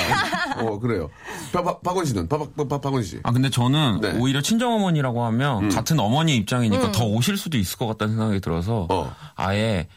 [0.62, 1.10] 어, 그래요.
[1.52, 2.28] 박, 박, 박원 씨는?
[2.30, 3.20] 박, 박, 박, 박원 씨.
[3.24, 4.10] 아 근데 저는 네.
[4.12, 4.22] 음.
[4.22, 8.86] 오히려 친정 어머니라고 하면 같은 어머니 입장이니까 더 오실 수도 있을 것 같다는 생각이 들어서
[8.90, 9.12] 어.
[9.36, 9.88] 아예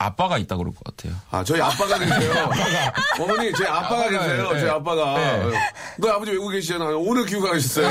[0.00, 1.12] 아빠가 있다 그럴 것 같아요.
[1.30, 2.48] 아, 저희 아빠가 계세요.
[3.20, 4.52] 어머니, 제 아빠가 계세요.
[4.52, 4.60] 네.
[4.60, 5.14] 제 아빠가.
[5.18, 5.50] 네.
[5.98, 7.00] 너 아버지 외국 계시잖아요.
[7.00, 7.88] 오늘 귀국하셨어요.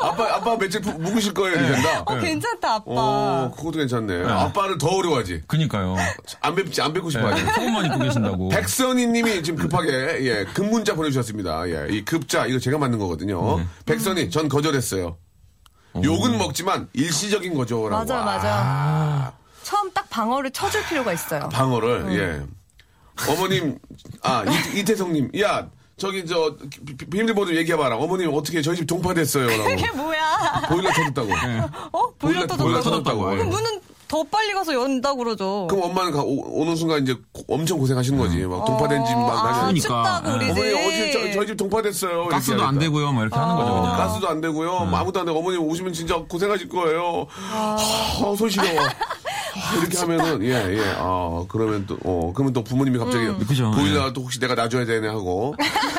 [0.00, 1.56] 아빠, 아빠 며칠 묵- 묵으실 거예요.
[1.58, 2.02] 이렇게 된다.
[2.06, 2.84] 어, 괜찮다 아빠.
[2.86, 4.24] 어, 그것도 괜찮네.
[4.24, 5.42] 아빠를 더 어려워하지.
[5.46, 5.94] 그니까요.
[6.40, 7.44] 안 뵙지, 안 뵙고 싶어 하지.
[7.44, 8.48] 네, 속옷만 입고 계신다고.
[8.48, 9.90] 백선희 님이 지금 급하게,
[10.22, 11.68] 예, 급문자 보내주셨습니다.
[11.68, 13.58] 예, 이 급자, 이거 제가 만든 거거든요.
[13.58, 13.66] 네.
[13.84, 15.18] 백선희, 전 거절했어요.
[16.02, 17.90] 욕은 먹지만 일시적인 거죠.
[17.90, 17.98] 라고.
[18.06, 19.32] 맞아, 맞아.
[19.72, 21.48] 처음 딱 방어를 쳐줄 필요가 있어요.
[21.50, 22.06] 방어를,
[22.46, 23.32] 예.
[23.32, 23.78] 어머님,
[24.22, 26.54] 아, 이, 이태성님, 야, 저기, 저,
[26.84, 27.96] 비- 비- 비밀번호 좀 얘기해봐라.
[27.96, 29.46] 어머님, 어떻게 저희 집 동파됐어요.
[29.48, 29.70] 라고.
[29.70, 30.62] 이게 뭐야?
[30.68, 31.28] 보일러 터졌다고.
[31.92, 32.12] 어?
[32.18, 32.82] 보일러 보일러- 보일러 터졌다고.
[32.82, 33.20] 터졌다고.
[33.22, 35.66] 그럼 문은 더 빨리 가서 연다고 그러죠.
[35.70, 38.38] 그럼 엄마는 가- 오, 는 순간 이제 고- 엄청 고생하시는 거지.
[38.44, 39.90] 막 동파된 집막 아, 집.
[39.90, 42.12] 어머니, 어제 저, 저희 집 동파됐어요.
[42.12, 42.80] 이렇게 가스도 안 하니까.
[42.84, 43.12] 되고요.
[43.12, 43.72] 막 이렇게 하는 거죠.
[43.72, 43.96] 어, 그냥.
[43.96, 44.84] 가스도 안 되고요.
[44.86, 47.26] 뭐 아무도 안 되고 어머니 오시면 진짜 고생하실 거예요.
[47.52, 47.76] 아,
[48.36, 48.80] 손 시려워.
[48.86, 48.90] 아,
[49.78, 50.94] 이렇게 하면은 예, 예.
[50.96, 55.08] 아, 그러면 또 어, 그러면 또 부모님이 갑자기 그죠, 보일러 또 혹시 내가 놔줘야 되네
[55.08, 55.54] 하고.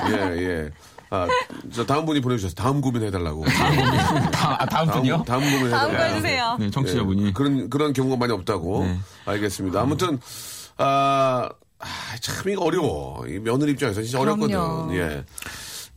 [0.09, 0.69] 예, 예.
[1.09, 1.27] 아,
[1.71, 2.55] 저 다음 분이 보내주셨어요.
[2.55, 3.45] 다음 고민 해달라고.
[4.33, 5.23] 다, 아, 다음 분이요?
[5.27, 5.97] 다음 고민 다음 해달라고.
[5.97, 6.57] 거 해주세요.
[6.59, 7.27] 네, 청취자분이.
[7.27, 8.83] 예, 그런 그런 경우가 많이 없다고.
[8.85, 8.97] 네.
[9.25, 9.79] 알겠습니다.
[9.79, 10.19] 아무튼
[10.77, 11.85] 아, 아,
[12.19, 13.27] 참 이거 어려워.
[13.27, 14.55] 이 며느리 입장에서 진짜 어렵거든.
[14.55, 14.95] 그럼요.
[14.95, 15.23] 예.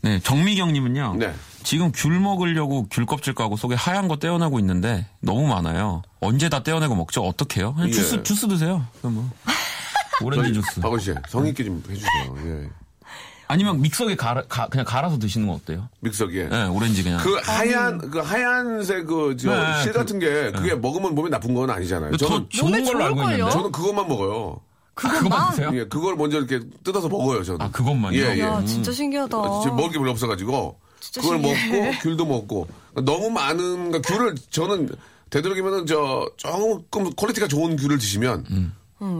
[0.06, 1.16] 네, 정미경님은요.
[1.18, 1.34] 네.
[1.64, 6.02] 지금 귤 먹으려고 귤 껍질 까고 속에 하얀 거 떼어내고 있는데 너무 많아요.
[6.20, 7.22] 언제 다 떼어내고 먹죠?
[7.22, 7.74] 어떡해요?
[7.74, 7.92] 그냥 예.
[7.92, 8.86] 주스 주스 드세요.
[9.00, 9.30] 그럼 뭐.
[10.22, 10.80] 오렌지 주스.
[10.80, 12.36] 박원 씨, 성의 있게 좀 해주세요.
[12.46, 12.68] 예.
[13.48, 15.88] 아니면 믹서기에 갈아, 가- 그냥 갈아서 드시는 건 어때요?
[16.00, 16.48] 믹서기에.
[16.48, 17.18] 네, 오렌지 그냥.
[17.20, 21.52] 그 하얀 그 하얀색 그 저 네, 실 그- 같은 게 그게 먹으면 몸에 나쁜
[21.54, 22.12] 건 아니잖아요.
[22.12, 23.22] 더 저는 좋은 걸로 알고?
[23.32, 23.50] 있는데.
[23.50, 24.60] 저는 그것만 먹어요.
[24.96, 25.70] 그것만 드세요?
[25.74, 27.44] 예, 그걸 먼저 이렇게 뜯어서 먹어요.
[27.44, 27.61] 저는.
[27.61, 28.18] 아, 그것만요?
[28.18, 28.40] 예, 예.
[28.40, 29.37] 야, 진짜 신기하다.
[29.37, 31.80] 아, 진짜 먹을 게 별로 없어가지고 진짜 그걸 신기해.
[31.90, 32.66] 먹고 귤도 먹고
[33.04, 34.88] 너무 많은 그러니까 귤을 저는
[35.30, 38.72] 되도록이면은 저 조금 퀄리티가 좋은 귤을 드시면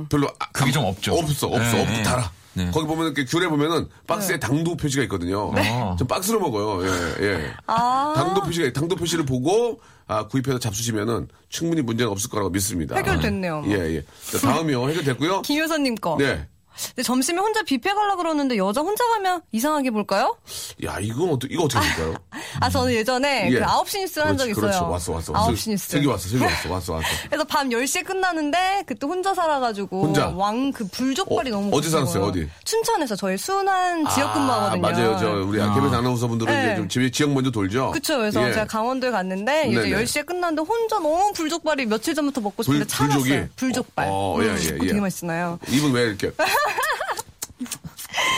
[0.09, 1.13] 별로 아- 그게 좀 없죠.
[1.15, 2.03] 없어 없어 네, 없 네.
[2.03, 2.31] 달아.
[2.55, 2.71] 네.
[2.71, 5.53] 거기 보면 이렇게 귤에 보면은 박스에 당도 표시가 있거든요.
[5.55, 5.95] 네.
[5.99, 6.89] 저 박스로 먹어요.
[6.89, 7.53] 예, 예.
[7.67, 8.15] 아.
[8.17, 12.97] 당도 표시가 당도 표시를 보고 아, 구입해서 잡수시면은 충분히 문제는 없을 거라고 믿습니다.
[12.97, 13.65] 해결됐네요.
[13.67, 14.05] 예, 예.
[14.31, 14.89] 자, 다음이요.
[14.89, 15.43] 해결됐고요.
[15.47, 16.17] 김효선님 거.
[16.19, 16.47] 네.
[16.89, 20.37] 근데 점심에 혼자 뷔페 가려 그러는데 여자 혼자 가면 이상하게 볼까요?
[20.85, 22.15] 야, 이건 어떻게 이거 어떻게 될까요?
[22.61, 23.59] 아 저는 예전에 예.
[23.59, 24.89] 그 9시 뉴스를 한 적이 그렇지, 있어요.
[24.89, 25.11] 그렇지.
[25.11, 25.53] 왔어, 왔어.
[25.53, 25.89] 9시 뉴스.
[25.89, 27.07] 슬기 왔어, 슬기 왔어, 왔어, 왔어.
[27.29, 30.29] 그래서 밤 10시에 끝나는데 그때 혼자 살아가지고 혼자?
[30.29, 32.25] 왕 그 불족발이 어, 너무 어디 살았어요?
[32.25, 32.49] 어디?
[32.65, 34.87] 춘천에서 저희 순환 지역 근무하거든요.
[34.87, 35.17] 아, 맞아요.
[35.19, 36.65] 저 우리 KBS 아나운서 분들은 네.
[36.67, 37.91] 이제 좀 집에 지역 먼저 돌죠.
[37.93, 38.19] 그쵸.
[38.19, 38.53] 그래서 예.
[38.53, 40.05] 제가 강원도에 갔는데 이제 네네.
[40.05, 43.21] 10시에 끝났는데 혼자 너무 불족발이 며칠 전부터 먹고 싶은데 불- 참았어요.
[43.23, 43.49] 불족이?
[43.57, 44.09] 불족발.
[44.11, 44.89] 어, 예, 예, 그거 예.
[44.89, 45.59] 되게 맛있나요?
[45.69, 46.33] 입은 왜 이렇게?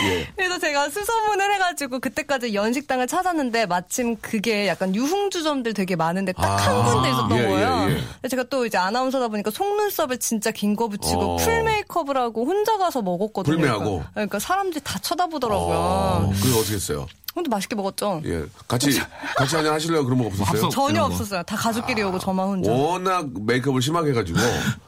[0.04, 0.28] 예.
[0.36, 6.84] 그래서 제가 수소문을 해가지고 그때까지 연식당을 찾았는데 마침 그게 약간 유흥주점들 되게 많은데 딱한 아,
[6.84, 7.86] 군데 있었던 예, 예, 거예요.
[8.22, 8.28] 예.
[8.28, 11.36] 제가 또 이제 아나운서다 보니까 속눈썹에 진짜 긴 거 붙이고 어.
[11.36, 13.56] 풀 메이크업을 하고 혼자 가서 먹었거든요.
[13.56, 13.84] 풀메하고?
[13.84, 15.76] 그러니까, 그러니까 사람들이 다 쳐다보더라고요.
[15.76, 17.06] 어, 그거 어떻게 했어요?
[17.38, 18.22] 근데 맛있게 먹었죠.
[18.24, 18.44] 예.
[18.66, 18.90] 같이,
[19.36, 20.04] 같이 한잔 하실래요?
[20.04, 20.46] 그런 거 없었어요?
[20.46, 20.70] 합석.
[20.70, 21.14] 전혀 이런 거.
[21.14, 21.42] 없었어요.
[21.44, 22.70] 다 가족끼리 오고 저만 혼자.
[22.70, 24.38] 워낙 메이크업을 심하게 해가지고.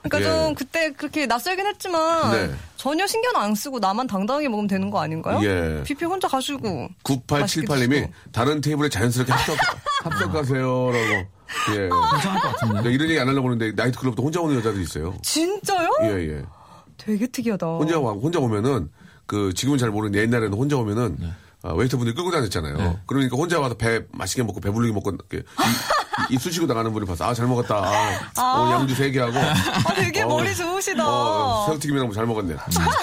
[0.02, 0.24] 그러니까 예.
[0.44, 2.54] 좀 그때 그렇게 낯설긴 했지만 네.
[2.76, 5.40] 전혀 신경 안 쓰고 나만 당당하게 먹으면 되는 거 아닌가요?
[5.44, 5.82] 예.
[5.84, 9.56] 뷔페 혼자 가시고 9878님이 맛있게 다른 테이블에 자연스럽게 합석,
[10.04, 10.98] 합석하세요라고.
[11.72, 11.74] 예.
[11.88, 12.74] 괜찮을 것 같은데.
[12.78, 15.14] 내가 이런 얘기 안 하려고 하는데 나이트클럽도 혼자 오는 여자도 있어요.
[15.22, 15.88] 진짜요?
[16.02, 16.42] 예, 예.
[16.96, 17.66] 되게 특이하다.
[17.66, 18.90] 혼자 와, 혼자 오면은
[19.26, 21.16] 그 지금은 잘 모르는데 옛날에는 혼자 오면은
[21.62, 23.00] 아, 웨이터 분들이 끌고 다녔잖아요.
[23.06, 25.38] 그러니까 혼자 와서 배 맛있게 먹고 배부르게 먹고 이렇게
[26.30, 27.76] 이- 입 쑤시고 나가는 분을 봐서 아 잘 먹었다.
[28.36, 29.36] 아, 오늘 양주 세 개 하고.
[29.38, 31.04] 아, 되게 어, 머리 좋으시다.
[31.06, 32.54] 어, 새우튀김이랑 잘 먹었네.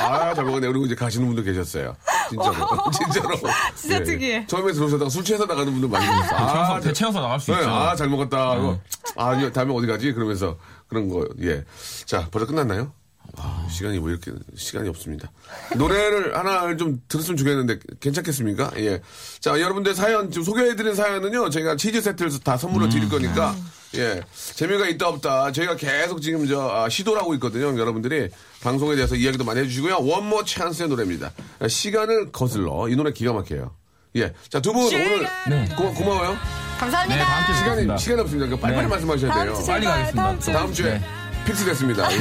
[0.01, 0.67] 아, 잘 먹었네.
[0.67, 1.95] 그리고 이제 가시는 분도 계셨어요.
[2.29, 2.53] 진짜로.
[2.91, 3.35] 진짜로.
[3.75, 4.47] 진짜 특이해.
[4.47, 6.47] 처음에 들어오셨다가 술 취해서 나가는 분도 많이 계셨어요.
[6.47, 7.69] 채워서, 잘- 채워서 나갈 수 네, 있죠.
[7.69, 8.51] 아, 잘 먹었다.
[8.51, 8.79] 하고,
[9.17, 10.13] 아, 다음에 어디 가지?
[10.13, 11.63] 그러면서 그런 거, 예.
[12.05, 12.91] 자, 벌써 끝났나요?
[13.35, 15.31] 아, 시간이 왜 이렇게 시간이 없습니다.
[15.75, 18.71] 노래를 하나 좀 들었으면 좋겠는데 괜찮겠습니까?
[18.77, 19.01] 예.
[19.39, 21.49] 자, 여러분들 사연 지금 소개해드린 사연은요.
[21.49, 23.55] 저희가 치즈 세트를 다 선물로 드릴 거니까
[23.95, 24.21] 예
[24.55, 27.77] 재미가 있다 없다 저희가 계속 지금 저 아, 시도를 하고 있거든요.
[27.79, 28.29] 여러분들이
[28.61, 29.99] 방송에 대해서 이야기도 많이 해주시고요.
[30.01, 31.31] 원모 찬스의 노래입니다.
[31.59, 33.71] 아, 시간을 거슬러 이 노래 기가 막혀요.
[34.15, 34.33] 예.
[34.49, 35.67] 자, 두 분 오늘 네.
[35.77, 36.35] 고, 고마워요.
[36.79, 37.15] 감사합니다.
[37.15, 37.99] 네, 다음 주에 시간이.
[37.99, 38.45] 시간이 없습니다.
[38.45, 38.89] 그러니까 빨리빨리 네.
[38.89, 39.55] 말씀하셔야 돼요.
[39.55, 40.23] 주 빨리 가겠습니다.
[40.23, 40.51] 다음 주.
[40.51, 41.01] 다음 주에 네.
[41.47, 42.11] fix 됐습니다.
[42.13, 42.17] 예.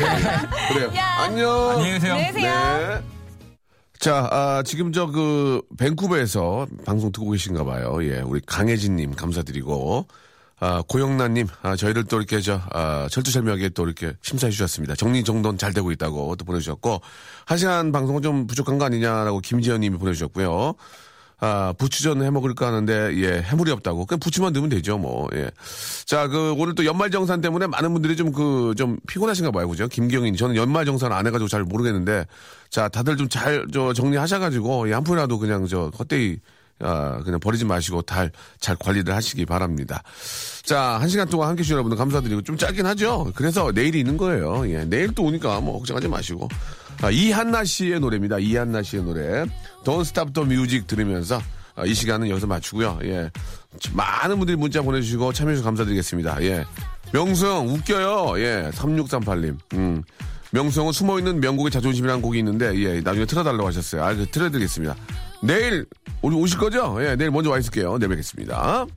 [0.73, 0.91] 그래요.
[1.19, 1.71] 안녕.
[1.71, 2.13] 안녕히 계세요.
[2.15, 2.53] 안녕히 계세요.
[3.03, 3.03] 네.
[3.99, 7.99] 자, 아, 지금 저 그 밴쿠버에서 방송 듣고 계신가 봐요.
[8.03, 10.07] 예, 우리 강혜진님 감사드리고
[10.61, 14.95] 아, 고영란님, 아, 저희를 또 이렇게 저 아, 철두철미하게 또 이렇게 심사해 주셨습니다.
[14.95, 17.01] 정리정돈 잘 되고 있다고 또 보내주셨고
[17.47, 20.75] 한 시간 방송은 좀 부족한 거 아니냐라고 김지현님이 보내주셨고요.
[21.39, 24.07] 아, 부추전 해 먹을까 하는데, 예, 해물이 없다고.
[24.07, 25.51] 그냥 부추만 넣으면 되죠, 뭐, 예.
[26.07, 29.87] 자, 그, 오늘 또 연말정산 때문에 많은 분들이 좀 그, 좀 피곤하신가 봐요, 그죠?
[29.87, 30.35] 김경인.
[30.35, 32.25] 저는 연말정산 안 해가지고 잘 모르겠는데,
[32.71, 36.39] 자, 다들 좀 잘, 저, 정리하셔가지고, 예, 한 푼이라도 그냥 저, 헛되이,
[36.81, 40.03] 아, 그냥 버리지 마시고, 잘, 잘 관리를 하시기 바랍니다.
[40.63, 43.31] 자, 한 시간 동안 함께 해주신 여러분들 감사드리고, 좀 짧긴 하죠?
[43.35, 44.67] 그래서 내일이 있는 거예요.
[44.71, 46.49] 예, 내일 또 오니까 뭐, 걱정하지 마시고.
[47.03, 48.39] 아, 이한나 씨의 노래입니다.
[48.39, 49.45] 이한나 씨의 노래.
[49.87, 51.41] Don't Stop the Music 들으면서
[51.77, 52.99] 아, 이 시간은 여기서 마치고요.
[53.05, 53.31] 예.
[53.93, 56.43] 많은 분들이 문자 보내주시고 참여해주셔서 감사드리겠습니다.
[56.43, 56.65] 예.
[57.13, 58.41] 명수형, 웃겨요.
[58.41, 58.71] 예.
[58.75, 59.57] 3638님.
[59.75, 60.03] 음.
[60.51, 63.01] 명수형은 숨어있는 명곡의 자존심이라는 곡이 있는데, 예.
[63.01, 64.03] 나중에 틀어달라고 하셨어요.
[64.03, 64.97] 아, 그 틀어드리겠습니다.
[65.43, 65.87] 내일,
[66.23, 66.97] 오실 거죠?
[67.01, 67.15] 예.
[67.15, 67.99] 내일 먼저 와 있을게요.
[67.99, 68.87] 내일 뵙겠습니다.